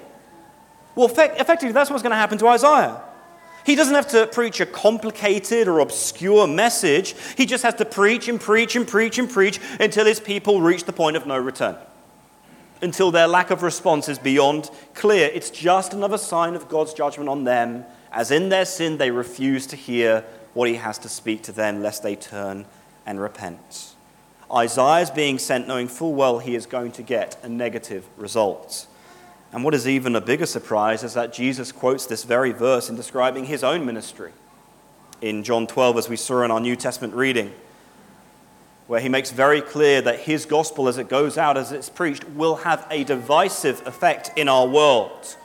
Well, 0.95 1.09
effectively, 1.09 1.73
that's 1.73 1.91
what's 1.91 2.03
going 2.03 2.11
to 2.11 2.17
happen 2.17 2.39
to 2.39 2.49
Isaiah. 2.49 3.01
He 3.65 3.75
doesn't 3.75 3.95
have 3.95 4.09
to 4.09 4.27
preach 4.27 4.61
a 4.61 4.67
complicated 4.67 5.69
or 5.69 5.79
obscure 5.79 6.47
message. 6.47 7.15
He 7.37 7.47
just 7.47 7.63
has 7.63 7.75
to 7.77 7.85
preach 7.85 8.29
and 8.29 8.41
preach 8.41 8.75
and 8.75 8.87
preach 8.87 9.19
and 9.19 9.31
preach 9.31 9.61
until 9.79 10.05
his 10.05 10.21
people 10.21 10.61
reach 10.61 10.85
the 10.85 10.93
point 10.93 11.17
of 11.17 11.27
no 11.27 11.39
return. 11.39 11.77
Until 12.81 13.13
their 13.13 13.29
lack 13.29 13.51
of 13.51 13.63
response 13.63 14.09
is 14.09 14.19
beyond 14.19 14.71
clear. 14.95 15.31
It's 15.33 15.51
just 15.51 15.95
another 15.95 16.19
sign 16.19 16.55
of 16.55 16.69
God's 16.69 16.93
judgment 16.93 17.29
on 17.29 17.45
them, 17.45 17.85
as 18.11 18.33
in 18.33 18.49
their 18.49 18.65
sin 18.65 18.99
they 18.99 19.13
refuse 19.13 19.67
to 19.69 19.77
hear 19.77 20.25
what 20.55 20.69
he 20.69 20.75
has 20.75 20.99
to 20.99 21.09
speak 21.09 21.43
to 21.45 21.53
them, 21.53 21.81
lest 21.83 22.03
they 22.03 22.17
turn 22.17 22.67
and 23.07 23.21
repent. 23.21 23.95
Isaiah 24.53 25.03
is 25.03 25.11
being 25.11 25.39
sent 25.39 25.67
knowing 25.67 25.89
full 25.89 26.15
well 26.15 26.41
he 26.41 26.55
is 26.55 26.67
going 26.67 26.93
to 26.93 27.03
get 27.03 27.39
a 27.43 27.49
negative 27.49 28.07
result. 28.17 28.87
And 29.53 29.63
what 29.65 29.75
is 29.75 29.87
even 29.87 30.17
a 30.17 30.21
bigger 30.21 30.47
surprise 30.47 31.05
is 31.05 31.15
that 31.15 31.33
Jesus 31.33 31.73
quotes 31.73 32.07
this 32.07 32.25
very 32.25 32.53
verse 32.53 32.89
in 32.89 32.97
describing 32.97 33.45
his 33.45 33.63
own 33.63 33.85
ministry 33.85 34.33
in 35.21 35.45
John 35.45 35.67
12, 35.67 35.99
as 35.99 36.09
we 36.09 36.17
saw 36.17 36.43
in 36.43 36.51
our 36.51 36.59
New 36.59 36.75
Testament 36.75 37.15
reading, 37.15 37.53
where 38.87 39.01
he 39.01 39.09
makes 39.09 39.31
very 39.31 39.61
clear 39.61 40.03
that 40.03 40.21
his 40.21 40.47
gospel, 40.47 40.89
as 40.89 40.99
it 40.99 41.09
goes 41.09 41.39
out, 41.39 41.57
as 41.57 41.71
it's 41.71 41.89
preached, 41.89 42.29
will 42.31 42.57
have 42.57 42.87
a 42.91 43.05
divisive 43.05 43.87
effect 43.87 44.33
in 44.37 44.49
our 44.49 44.67
world. 44.67 45.37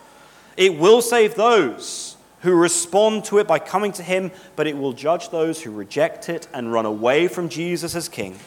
It 0.55 0.79
will 0.79 1.01
save 1.01 1.35
those 1.35 2.15
who 2.41 2.55
respond 2.55 3.25
to 3.25 3.39
it 3.39 3.47
by 3.47 3.59
coming 3.59 3.91
to 3.91 4.03
him, 4.03 4.31
but 4.55 4.67
it 4.67 4.77
will 4.77 4.93
judge 4.93 5.29
those 5.29 5.61
who 5.61 5.71
reject 5.71 6.29
it 6.29 6.47
and 6.53 6.71
run 6.71 6.85
away 6.85 7.27
from 7.27 7.49
Jesus 7.49 7.93
as 7.93 8.09
king. 8.09 8.39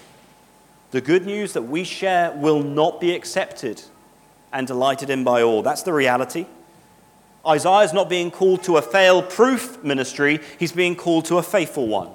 The 0.91 1.01
good 1.01 1.27
news 1.27 1.53
that 1.53 1.63
we 1.63 1.85
share 1.85 2.33
will 2.33 2.63
not 2.63 3.01
be 3.01 3.15
accepted 3.15 3.83
and 4.53 4.67
delighted 4.67 5.11
in 5.11 5.25
by 5.25 5.43
all. 5.43 5.63
That's 5.63 5.83
the 5.83 5.93
reality. 5.93 6.47
Isaiah 7.47 7.85
is 7.85 7.93
not 7.93 8.09
being 8.09 8.31
called 8.31 8.63
to 8.65 8.77
a 8.77 8.83
fail 8.83 9.23
proof 9.23 9.83
ministry, 9.83 10.41
he's 10.59 10.73
being 10.73 10.97
called 10.97 11.25
to 11.27 11.39
a 11.39 11.43
faithful 11.43 11.87
one. 11.87 12.11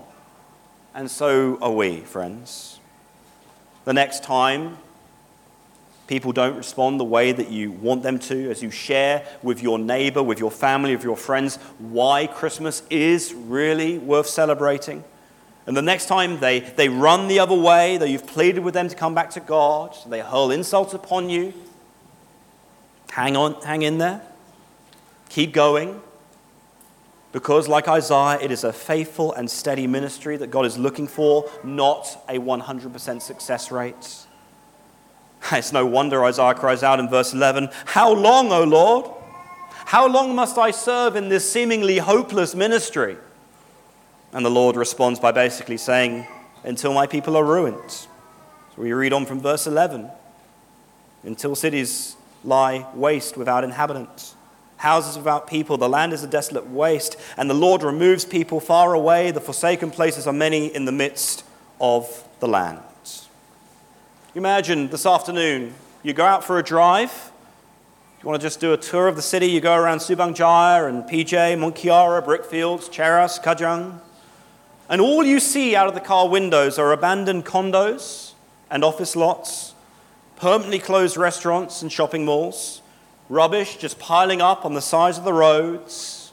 And 0.93 1.09
so 1.09 1.57
are 1.61 1.71
we, 1.71 2.01
friends. 2.01 2.79
The 3.85 3.93
next 3.93 4.23
time 4.23 4.77
people 6.07 6.31
don't 6.31 6.55
respond 6.55 6.99
the 6.99 7.05
way 7.05 7.31
that 7.31 7.49
you 7.49 7.71
want 7.71 8.03
them 8.03 8.19
to, 8.19 8.49
as 8.51 8.61
you 8.61 8.69
share 8.69 9.25
with 9.41 9.61
your 9.61 9.79
neighbor, 9.79 10.21
with 10.21 10.39
your 10.39 10.51
family, 10.51 10.95
with 10.95 11.03
your 11.03 11.17
friends, 11.17 11.57
why 11.79 12.27
Christmas 12.27 12.83
is 12.89 13.33
really 13.33 13.97
worth 13.97 14.27
celebrating. 14.27 15.03
And 15.67 15.75
the 15.75 15.81
next 15.81 16.05
time 16.05 16.39
they, 16.39 16.59
they 16.59 16.89
run 16.89 17.27
the 17.27 17.39
other 17.39 17.55
way, 17.55 17.97
though 17.97 18.05
you've 18.05 18.27
pleaded 18.27 18.63
with 18.63 18.75
them 18.75 18.87
to 18.87 18.95
come 18.95 19.15
back 19.15 19.31
to 19.31 19.39
God, 19.39 19.97
they 20.07 20.19
hurl 20.19 20.51
insults 20.51 20.93
upon 20.93 21.29
you, 21.29 21.53
Hang 23.15 23.37
on, 23.37 23.53
hang 23.61 23.81
in 23.83 23.97
there. 23.97 24.21
Keep 25.29 25.53
going. 25.53 26.01
Because, 27.31 27.65
like 27.69 27.87
Isaiah, 27.87 28.37
it 28.41 28.51
is 28.51 28.65
a 28.65 28.73
faithful 28.73 29.31
and 29.31 29.49
steady 29.49 29.87
ministry 29.87 30.35
that 30.35 30.51
God 30.51 30.65
is 30.65 30.77
looking 30.77 31.07
for, 31.07 31.49
not 31.63 32.09
a 32.27 32.39
100% 32.39 33.21
success 33.21 33.71
rate. 33.71 34.25
It's 35.53 35.71
no 35.71 35.85
wonder 35.85 36.25
Isaiah 36.25 36.55
cries 36.55 36.83
out 36.83 36.99
in 36.99 37.09
verse 37.09 37.31
11 37.31 37.69
How 37.85 38.11
long, 38.11 38.51
O 38.51 38.65
Lord? 38.65 39.09
How 39.85 40.09
long 40.09 40.35
must 40.35 40.57
I 40.57 40.71
serve 40.71 41.15
in 41.15 41.29
this 41.29 41.49
seemingly 41.49 41.99
hopeless 41.99 42.53
ministry? 42.53 43.15
And 44.33 44.45
the 44.45 44.51
Lord 44.51 44.75
responds 44.75 45.21
by 45.21 45.31
basically 45.31 45.77
saying, 45.77 46.27
Until 46.65 46.93
my 46.93 47.07
people 47.07 47.37
are 47.37 47.45
ruined. 47.45 47.91
So 47.91 48.07
we 48.75 48.91
read 48.91 49.13
on 49.13 49.25
from 49.25 49.39
verse 49.39 49.67
11 49.67 50.09
Until 51.23 51.55
cities 51.55 52.17
lie 52.45 52.87
waste 52.93 53.37
without 53.37 53.63
inhabitants. 53.63 54.35
Houses 54.77 55.17
without 55.17 55.47
people, 55.47 55.77
the 55.77 55.89
land 55.89 56.13
is 56.13 56.23
a 56.23 56.27
desolate 56.27 56.67
waste, 56.67 57.17
and 57.37 57.49
the 57.49 57.53
Lord 57.53 57.81
removes 57.81 58.25
people 58.25 58.59
far 58.59 58.93
away. 58.93 59.31
The 59.31 59.41
forsaken 59.41 59.91
places 59.91 60.27
are 60.27 60.33
many 60.33 60.67
in 60.67 60.85
the 60.85 60.91
midst 60.91 61.43
of 61.79 62.27
the 62.39 62.47
land. 62.47 62.79
Imagine 64.35 64.89
this 64.89 65.05
afternoon, 65.05 65.73
you 66.03 66.11
go 66.11 66.25
out 66.25 66.43
for 66.43 66.59
a 66.59 66.63
drive. 66.63 67.31
You 68.21 68.27
want 68.27 68.41
to 68.41 68.45
just 68.45 68.59
do 68.59 68.73
a 68.73 68.77
tour 68.77 69.07
of 69.07 69.15
the 69.15 69.21
city, 69.21 69.45
you 69.45 69.61
go 69.61 69.75
around 69.75 69.99
Subang 69.99 70.35
Jaya 70.35 70.85
and 70.85 71.03
PJ, 71.03 71.57
Mont 71.57 71.75
Kiara, 71.75 72.25
Brickfields, 72.25 72.89
Cheras, 72.89 73.41
Kajang. 73.41 73.99
And 74.89 74.99
all 74.99 75.23
you 75.23 75.39
see 75.39 75.75
out 75.75 75.87
of 75.87 75.93
the 75.93 76.01
car 76.01 76.27
windows 76.27 76.77
are 76.77 76.91
abandoned 76.91 77.45
condos 77.45 78.33
and 78.69 78.83
office 78.83 79.15
lots 79.15 79.74
permanently 80.35 80.79
closed 80.79 81.17
restaurants 81.17 81.81
and 81.81 81.91
shopping 81.91 82.25
malls, 82.25 82.81
rubbish 83.29 83.77
just 83.77 83.99
piling 83.99 84.41
up 84.41 84.65
on 84.65 84.73
the 84.73 84.81
sides 84.81 85.17
of 85.17 85.23
the 85.23 85.33
roads. 85.33 86.31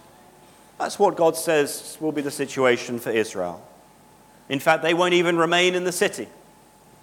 That's 0.79 0.99
what 0.99 1.17
God 1.17 1.37
says 1.37 1.97
will 2.01 2.13
be 2.13 2.23
the 2.23 2.31
situation 2.31 2.99
for 2.99 3.11
Israel. 3.11 3.67
In 4.49 4.59
fact, 4.59 4.83
they 4.83 4.95
won't 4.95 5.15
even 5.15 5.37
remain 5.37 5.75
in 5.75 5.85
the 5.85 5.93
city. 5.93 6.29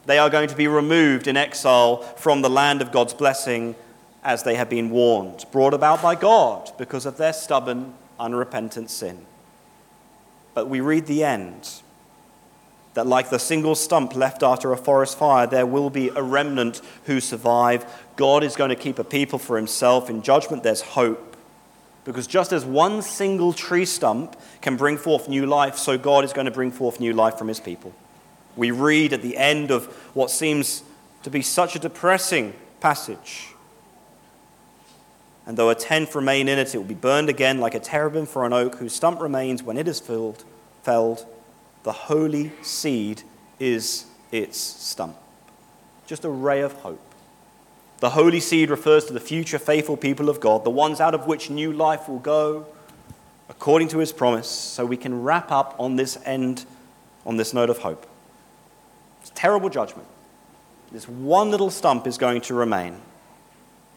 They 0.05 0.17
are 0.17 0.29
going 0.29 0.49
to 0.49 0.55
be 0.55 0.67
removed 0.67 1.27
in 1.27 1.37
exile 1.37 1.97
from 2.17 2.41
the 2.41 2.49
land 2.49 2.81
of 2.81 2.91
God's 2.91 3.13
blessing 3.13 3.75
as 4.23 4.43
they 4.43 4.55
have 4.55 4.69
been 4.69 4.89
warned, 4.89 5.45
brought 5.51 5.73
about 5.73 6.01
by 6.01 6.15
God 6.15 6.71
because 6.77 7.05
of 7.05 7.17
their 7.17 7.33
stubborn, 7.33 7.93
unrepentant 8.19 8.89
sin. 8.89 9.25
But 10.53 10.67
we 10.67 10.81
read 10.81 11.05
the 11.05 11.23
end 11.23 11.81
that, 12.93 13.07
like 13.07 13.29
the 13.29 13.39
single 13.39 13.75
stump 13.75 14.15
left 14.15 14.43
after 14.43 14.71
a 14.71 14.77
forest 14.77 15.17
fire, 15.17 15.45
there 15.47 15.65
will 15.65 15.89
be 15.89 16.09
a 16.09 16.23
remnant 16.23 16.81
who 17.05 17.19
survive. 17.19 17.85
God 18.15 18.43
is 18.43 18.55
going 18.55 18.69
to 18.69 18.75
keep 18.75 18.99
a 18.99 19.03
people 19.03 19.39
for 19.39 19.57
himself. 19.57 20.09
In 20.09 20.21
judgment, 20.21 20.63
there's 20.63 20.81
hope. 20.81 21.37
Because 22.03 22.25
just 22.25 22.51
as 22.51 22.65
one 22.65 23.01
single 23.01 23.53
tree 23.53 23.85
stump 23.85 24.35
can 24.61 24.75
bring 24.75 24.97
forth 24.97 25.29
new 25.29 25.45
life, 25.45 25.77
so 25.77 25.97
God 25.97 26.23
is 26.23 26.33
going 26.33 26.45
to 26.45 26.51
bring 26.51 26.71
forth 26.71 26.99
new 26.99 27.13
life 27.13 27.37
from 27.37 27.47
his 27.47 27.59
people. 27.59 27.93
We 28.55 28.71
read 28.71 29.13
at 29.13 29.21
the 29.21 29.37
end 29.37 29.69
of 29.71 29.85
what 30.13 30.31
seems 30.31 30.83
to 31.23 31.29
be 31.29 31.41
such 31.41 31.75
a 31.75 31.79
depressing 31.79 32.53
passage. 32.79 33.49
And 35.45 35.57
though 35.57 35.69
a 35.69 35.75
tenth 35.75 36.15
remain 36.15 36.47
in 36.47 36.59
it, 36.59 36.73
it 36.73 36.77
will 36.77 36.85
be 36.85 36.93
burned 36.93 37.29
again 37.29 37.59
like 37.59 37.75
a 37.75 37.79
terebinth 37.79 38.29
for 38.29 38.45
an 38.45 38.53
oak 38.53 38.75
whose 38.75 38.93
stump 38.93 39.21
remains 39.21 39.63
when 39.63 39.77
it 39.77 39.87
is 39.87 39.99
filled, 39.99 40.43
felled. 40.83 41.25
The 41.83 41.91
holy 41.91 42.51
seed 42.61 43.23
is 43.59 44.05
its 44.31 44.57
stump. 44.57 45.15
Just 46.07 46.25
a 46.25 46.29
ray 46.29 46.61
of 46.61 46.73
hope. 46.73 47.01
The 47.99 48.11
holy 48.11 48.39
seed 48.39 48.69
refers 48.69 49.05
to 49.05 49.13
the 49.13 49.19
future 49.19 49.59
faithful 49.59 49.97
people 49.97 50.29
of 50.29 50.39
God, 50.39 50.63
the 50.63 50.69
ones 50.69 51.01
out 51.01 51.13
of 51.13 51.27
which 51.27 51.49
new 51.49 51.73
life 51.73 52.07
will 52.07 52.19
go 52.19 52.65
according 53.49 53.89
to 53.89 53.97
his 53.97 54.13
promise, 54.13 54.47
so 54.47 54.85
we 54.85 54.95
can 54.95 55.23
wrap 55.23 55.51
up 55.51 55.75
on 55.79 55.95
this 55.95 56.17
end, 56.23 56.65
on 57.25 57.35
this 57.35 57.53
note 57.53 57.69
of 57.69 57.79
hope. 57.79 58.05
It's 59.21 59.31
terrible 59.35 59.69
judgment. 59.69 60.07
This 60.91 61.09
one 61.09 61.51
little 61.51 61.69
stump 61.69 62.07
is 62.07 62.17
going 62.17 62.41
to 62.41 62.53
remain. 62.53 63.01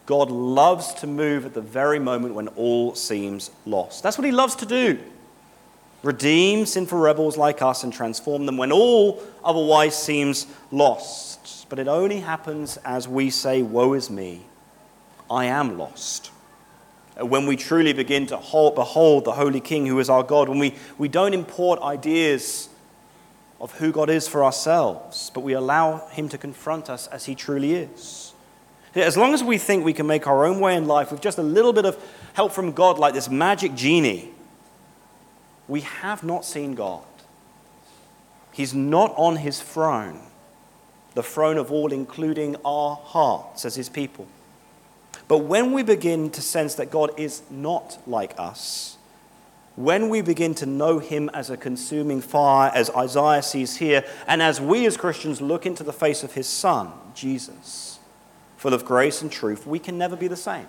God 0.06 0.30
loves 0.30 0.94
to 0.94 1.06
move 1.06 1.46
at 1.46 1.54
the 1.54 1.60
very 1.60 1.98
moment 1.98 2.34
when 2.34 2.48
all 2.48 2.94
seems 2.94 3.50
lost. 3.64 4.02
That's 4.02 4.18
what 4.18 4.24
he 4.24 4.32
loves 4.32 4.56
to 4.56 4.66
do. 4.66 4.98
Redeem 6.02 6.66
sinful 6.66 6.98
rebels 6.98 7.36
like 7.36 7.62
us 7.62 7.84
and 7.84 7.92
transform 7.92 8.46
them 8.46 8.56
when 8.56 8.72
all 8.72 9.22
otherwise 9.44 10.00
seems 10.00 10.46
lost. 10.72 11.68
But 11.68 11.78
it 11.78 11.86
only 11.86 12.20
happens 12.20 12.76
as 12.78 13.06
we 13.06 13.30
say, 13.30 13.62
Woe 13.62 13.94
is 13.94 14.10
me, 14.10 14.44
I 15.30 15.44
am 15.44 15.78
lost. 15.78 16.30
Uh, 17.20 17.26
when 17.26 17.46
we 17.46 17.56
truly 17.56 17.92
begin 17.92 18.26
to 18.26 18.36
behold 18.36 19.24
the 19.24 19.32
Holy 19.32 19.60
King 19.60 19.86
who 19.86 19.98
is 20.00 20.10
our 20.10 20.24
God, 20.24 20.48
when 20.48 20.58
we, 20.58 20.74
we 20.98 21.08
don't 21.08 21.34
import 21.34 21.80
ideas 21.80 22.68
of 23.60 23.70
who 23.78 23.92
God 23.92 24.10
is 24.10 24.26
for 24.26 24.42
ourselves, 24.42 25.30
but 25.32 25.40
we 25.40 25.52
allow 25.52 26.08
Him 26.08 26.28
to 26.30 26.38
confront 26.38 26.90
us 26.90 27.06
as 27.06 27.26
He 27.26 27.36
truly 27.36 27.74
is. 27.74 28.32
As 28.94 29.16
long 29.16 29.32
as 29.32 29.42
we 29.42 29.56
think 29.56 29.84
we 29.84 29.92
can 29.92 30.06
make 30.06 30.26
our 30.26 30.44
own 30.44 30.60
way 30.60 30.76
in 30.76 30.86
life 30.86 31.12
with 31.12 31.22
just 31.22 31.38
a 31.38 31.42
little 31.42 31.72
bit 31.72 31.86
of 31.86 31.96
help 32.34 32.52
from 32.52 32.72
God, 32.72 32.98
like 32.98 33.14
this 33.14 33.30
magic 33.30 33.74
genie, 33.74 34.30
we 35.68 35.80
have 35.80 36.22
not 36.22 36.44
seen 36.44 36.74
God. 36.74 37.04
He's 38.52 38.74
not 38.74 39.14
on 39.16 39.36
His 39.36 39.60
throne, 39.60 40.20
the 41.14 41.22
throne 41.22 41.56
of 41.56 41.72
all, 41.72 41.92
including 41.92 42.56
our 42.64 42.96
hearts 42.96 43.64
as 43.64 43.74
His 43.74 43.88
people. 43.88 44.26
But 45.28 45.38
when 45.38 45.72
we 45.72 45.82
begin 45.82 46.30
to 46.30 46.42
sense 46.42 46.74
that 46.74 46.90
God 46.90 47.10
is 47.18 47.42
not 47.50 47.98
like 48.06 48.34
us, 48.38 48.98
when 49.76 50.10
we 50.10 50.20
begin 50.20 50.54
to 50.56 50.66
know 50.66 50.98
him 50.98 51.30
as 51.32 51.48
a 51.48 51.56
consuming 51.56 52.20
fire, 52.20 52.70
as 52.74 52.90
Isaiah 52.90 53.42
sees 53.42 53.76
here, 53.76 54.04
and 54.26 54.42
as 54.42 54.60
we 54.60 54.84
as 54.84 54.96
Christians 54.96 55.40
look 55.40 55.64
into 55.64 55.82
the 55.82 55.92
face 55.92 56.22
of 56.22 56.34
his 56.34 56.46
Son, 56.46 56.92
Jesus, 57.14 57.98
full 58.58 58.74
of 58.74 58.84
grace 58.84 59.22
and 59.22 59.32
truth, 59.32 59.66
we 59.66 59.78
can 59.78 59.96
never 59.96 60.16
be 60.16 60.28
the 60.28 60.36
same. 60.36 60.66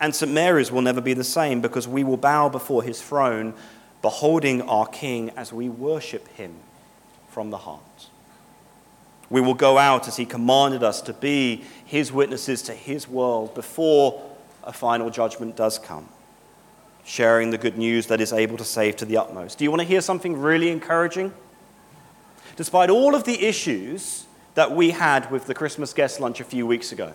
And 0.00 0.14
St. 0.14 0.32
Mary's 0.32 0.72
will 0.72 0.82
never 0.82 1.00
be 1.00 1.12
the 1.12 1.24
same 1.24 1.60
because 1.60 1.86
we 1.86 2.02
will 2.02 2.16
bow 2.16 2.48
before 2.48 2.82
his 2.82 3.02
throne, 3.02 3.52
beholding 4.00 4.62
our 4.62 4.86
King 4.86 5.30
as 5.36 5.52
we 5.52 5.68
worship 5.68 6.26
him 6.28 6.54
from 7.28 7.50
the 7.50 7.58
heart. 7.58 7.82
We 9.28 9.40
will 9.40 9.54
go 9.54 9.78
out 9.78 10.08
as 10.08 10.16
he 10.16 10.24
commanded 10.24 10.82
us 10.82 11.02
to 11.02 11.12
be 11.12 11.64
his 11.84 12.10
witnesses 12.10 12.62
to 12.62 12.72
his 12.72 13.06
world 13.06 13.54
before 13.54 14.22
a 14.64 14.72
final 14.72 15.10
judgment 15.10 15.54
does 15.54 15.78
come 15.78 16.08
sharing 17.04 17.50
the 17.50 17.58
good 17.58 17.76
news 17.78 18.06
that 18.06 18.20
is 18.20 18.32
able 18.32 18.56
to 18.56 18.64
save 18.64 18.96
to 18.96 19.04
the 19.04 19.16
utmost. 19.16 19.58
Do 19.58 19.64
you 19.64 19.70
want 19.70 19.80
to 19.80 19.88
hear 19.88 20.00
something 20.00 20.40
really 20.40 20.70
encouraging? 20.70 21.32
Despite 22.56 22.90
all 22.90 23.14
of 23.14 23.24
the 23.24 23.44
issues 23.44 24.26
that 24.54 24.70
we 24.70 24.90
had 24.90 25.30
with 25.30 25.46
the 25.46 25.54
Christmas 25.54 25.92
guest 25.92 26.20
lunch 26.20 26.40
a 26.40 26.44
few 26.44 26.66
weeks 26.66 26.92
ago, 26.92 27.12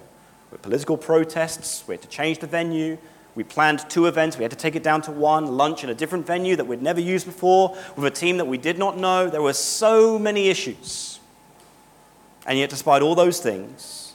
with 0.52 0.62
political 0.62 0.98
protests, 0.98 1.84
we 1.88 1.96
had 1.96 2.02
to 2.02 2.08
change 2.08 2.40
the 2.40 2.48
venue, 2.48 2.98
we 3.36 3.44
planned 3.44 3.88
two 3.90 4.06
events, 4.06 4.38
we 4.38 4.44
had 4.44 4.52
to 4.52 4.58
take 4.58 4.76
it 4.76 4.84
down 4.84 5.02
to 5.04 5.12
one, 5.12 5.58
lunch 5.58 5.84
in 5.84 5.90
a 5.90 5.94
different 5.94 6.26
venue 6.26 6.56
that 6.56 6.66
we'd 6.66 6.82
never 6.82 7.02
used 7.02 7.26
before, 7.26 7.76
with 7.96 8.06
a 8.06 8.16
team 8.16 8.38
that 8.38 8.46
we 8.46 8.58
did 8.58 8.78
not 8.78 8.98
know. 8.98 9.30
There 9.30 9.42
were 9.42 9.54
so 9.54 10.18
many 10.18 10.48
issues. 10.48 11.20
And 12.48 12.58
yet, 12.58 12.70
despite 12.70 13.02
all 13.02 13.16
those 13.16 13.40
things, 13.40 14.14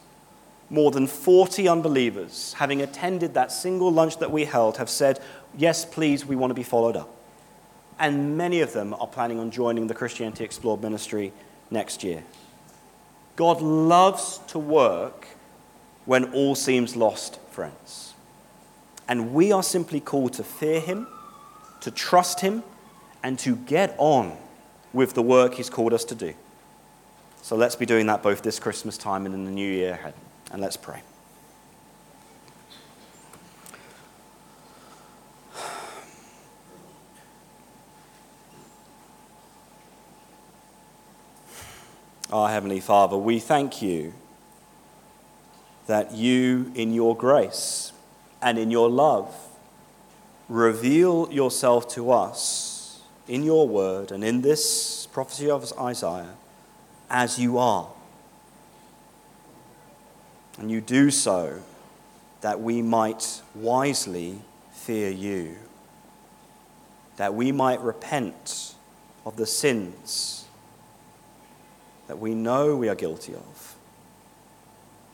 more 0.71 0.91
than 0.91 1.07
40 1.07 1.69
unbelievers, 1.69 2.55
having 2.55 2.81
attended 2.81 3.35
that 3.35 3.53
single 3.53 3.93
lunch 3.93 4.19
that 4.19 4.31
we 4.31 4.45
held, 4.45 4.77
have 4.79 4.89
said, 4.89 5.21
yes, 5.57 5.85
please, 5.85 6.25
we 6.25 6.37
want 6.37 6.51
to 6.51 6.55
be 6.55 6.63
followed 6.63 6.97
up. 6.97 7.15
And 7.99 8.39
many 8.39 8.61
of 8.61 8.73
them 8.73 8.95
are 8.95 9.07
planning 9.07 9.39
on 9.39 9.51
joining 9.51 9.89
the 9.89 9.95
Christianity 9.95 10.45
Explored 10.45 10.81
ministry 10.81 11.33
next 11.71 12.03
year. 12.03 12.23
God 13.37 13.61
loves 13.61 14.41
to 14.49 14.59
work 14.59 15.27
when 16.05 16.33
all 16.33 16.55
seems 16.55 16.97
lost, 16.97 17.39
friends. 17.51 18.15
And 19.09 19.35
we 19.35 19.53
are 19.53 19.63
simply 19.63 20.01
called 20.01 20.33
to 20.35 20.45
fear 20.45 20.81
Him, 20.81 21.07
to 21.81 21.91
trust 21.91 22.41
Him, 22.41 22.63
and 23.23 23.39
to 23.41 23.57
get 23.57 23.95
on 23.99 24.37
with 24.93 25.15
the 25.15 25.23
work 25.23 25.55
He's 25.55 25.71
called 25.71 25.93
us 25.93 26.05
to 26.05 26.15
do. 26.15 26.35
So 27.43 27.57
let's 27.57 27.77
be 27.77 27.87
doing 27.87 28.07
that 28.07 28.23
both 28.23 28.43
this 28.43 28.59
Christmas 28.59 28.99
time 28.99 29.27
and 29.27 29.35
in 29.35 29.45
the 29.45 29.51
new 29.51 29.71
year 29.71 29.93
ahead. 29.93 30.15
And 30.53 30.61
let's 30.61 30.77
pray. 30.77 31.03
Our 42.33 42.49
Heavenly 42.49 42.81
Father, 42.81 43.17
we 43.17 43.39
thank 43.39 43.81
you 43.81 44.13
that 45.91 46.13
you, 46.13 46.71
in 46.77 46.93
your 46.93 47.17
grace 47.17 47.91
and 48.41 48.57
in 48.57 48.71
your 48.71 48.89
love, 48.89 49.35
reveal 50.49 51.29
yourself 51.33 51.89
to 51.89 52.13
us 52.13 53.03
in 53.27 53.43
your 53.43 53.67
word 53.67 54.13
and 54.13 54.23
in 54.23 54.41
this 54.41 55.09
prophecy 55.13 55.51
of 55.51 55.73
Isaiah 55.77 56.37
as 57.11 57.41
you 57.41 57.59
are. 57.59 57.89
And 60.61 60.71
you 60.71 60.81
do 60.81 61.11
so 61.11 61.61
that 62.41 62.61
we 62.61 62.83
might 62.83 63.43
wisely 63.57 64.39
fear 64.71 65.11
you, 65.11 65.57
that 67.17 67.35
we 67.35 67.51
might 67.51 67.81
repent 67.81 68.77
of 69.27 69.35
the 69.35 69.47
sins 69.47 70.45
that 72.07 72.21
we 72.21 72.33
know 72.33 72.77
we 72.77 72.89
are 72.89 72.95
guilty 72.95 73.35
of. 73.35 73.70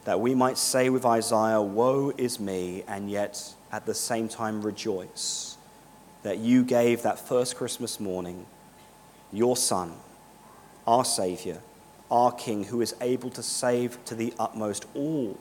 That 0.06 0.20
we 0.20 0.34
might 0.34 0.56
say 0.56 0.88
with 0.88 1.04
Isaiah, 1.04 1.60
Woe 1.60 2.12
is 2.16 2.40
me, 2.40 2.82
and 2.88 3.10
yet 3.10 3.54
at 3.70 3.84
the 3.84 3.94
same 3.94 4.28
time 4.28 4.62
rejoice 4.62 5.58
that 6.22 6.38
you 6.38 6.64
gave 6.64 7.02
that 7.02 7.20
first 7.20 7.56
Christmas 7.56 8.00
morning 8.00 8.46
your 9.32 9.56
Son, 9.56 9.92
our 10.86 11.04
Savior, 11.04 11.60
our 12.10 12.32
King, 12.32 12.64
who 12.64 12.80
is 12.80 12.94
able 13.00 13.28
to 13.30 13.42
save 13.42 14.02
to 14.06 14.14
the 14.14 14.32
utmost 14.38 14.86
all 14.94 15.38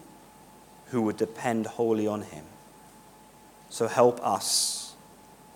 who 0.88 1.02
would 1.04 1.18
depend 1.18 1.66
wholly 1.66 2.08
on 2.08 2.24
him. 2.24 2.44
So 3.70 3.88
help 3.88 4.20
us 4.22 4.94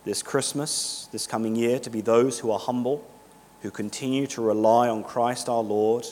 this 0.06 0.24
Christmas, 0.24 1.10
this 1.12 1.28
coming 1.28 1.56
year, 1.56 1.80
to 1.80 1.90
be 1.90 2.02
those 2.02 2.40
who 2.40 2.50
are 2.52 2.60
humble 2.60 3.06
who 3.62 3.72
continue 3.72 4.26
to 4.28 4.42
rely 4.42 4.88
on 4.88 5.04
Christ 5.04 5.50
our 5.50 5.64
Lord 5.64 6.06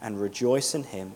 and 0.00 0.20
rejoice 0.20 0.74
in 0.74 0.84
Him. 0.84 1.12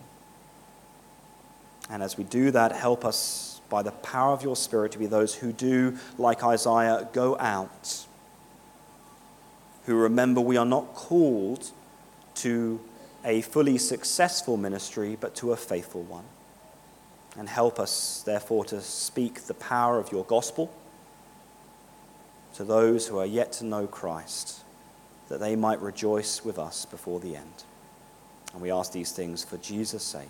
And 1.91 2.01
as 2.01 2.17
we 2.17 2.23
do 2.23 2.51
that, 2.51 2.71
help 2.71 3.03
us 3.03 3.59
by 3.69 3.83
the 3.83 3.91
power 3.91 4.33
of 4.33 4.41
your 4.41 4.55
Spirit 4.55 4.93
to 4.93 4.97
be 4.97 5.07
those 5.07 5.35
who 5.35 5.51
do, 5.51 5.97
like 6.17 6.41
Isaiah, 6.43 7.09
go 7.11 7.37
out, 7.37 8.05
who 9.85 9.95
remember 9.95 10.39
we 10.39 10.55
are 10.55 10.65
not 10.65 10.93
called 10.93 11.69
to 12.35 12.79
a 13.25 13.41
fully 13.41 13.77
successful 13.77 14.55
ministry, 14.55 15.17
but 15.19 15.35
to 15.35 15.51
a 15.51 15.57
faithful 15.57 16.03
one. 16.03 16.23
And 17.37 17.47
help 17.49 17.77
us, 17.77 18.23
therefore, 18.25 18.65
to 18.65 18.81
speak 18.81 19.41
the 19.41 19.53
power 19.53 19.99
of 19.99 20.11
your 20.11 20.23
gospel 20.23 20.73
to 22.55 22.63
those 22.63 23.07
who 23.07 23.17
are 23.17 23.25
yet 23.25 23.51
to 23.53 23.65
know 23.65 23.87
Christ, 23.87 24.61
that 25.29 25.39
they 25.39 25.55
might 25.55 25.81
rejoice 25.81 26.43
with 26.43 26.57
us 26.57 26.85
before 26.85 27.19
the 27.19 27.35
end. 27.35 27.63
And 28.53 28.61
we 28.61 28.71
ask 28.71 28.91
these 28.91 29.11
things 29.11 29.43
for 29.43 29.57
Jesus' 29.57 30.03
sake. 30.03 30.27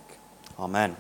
Amen. 0.60 0.96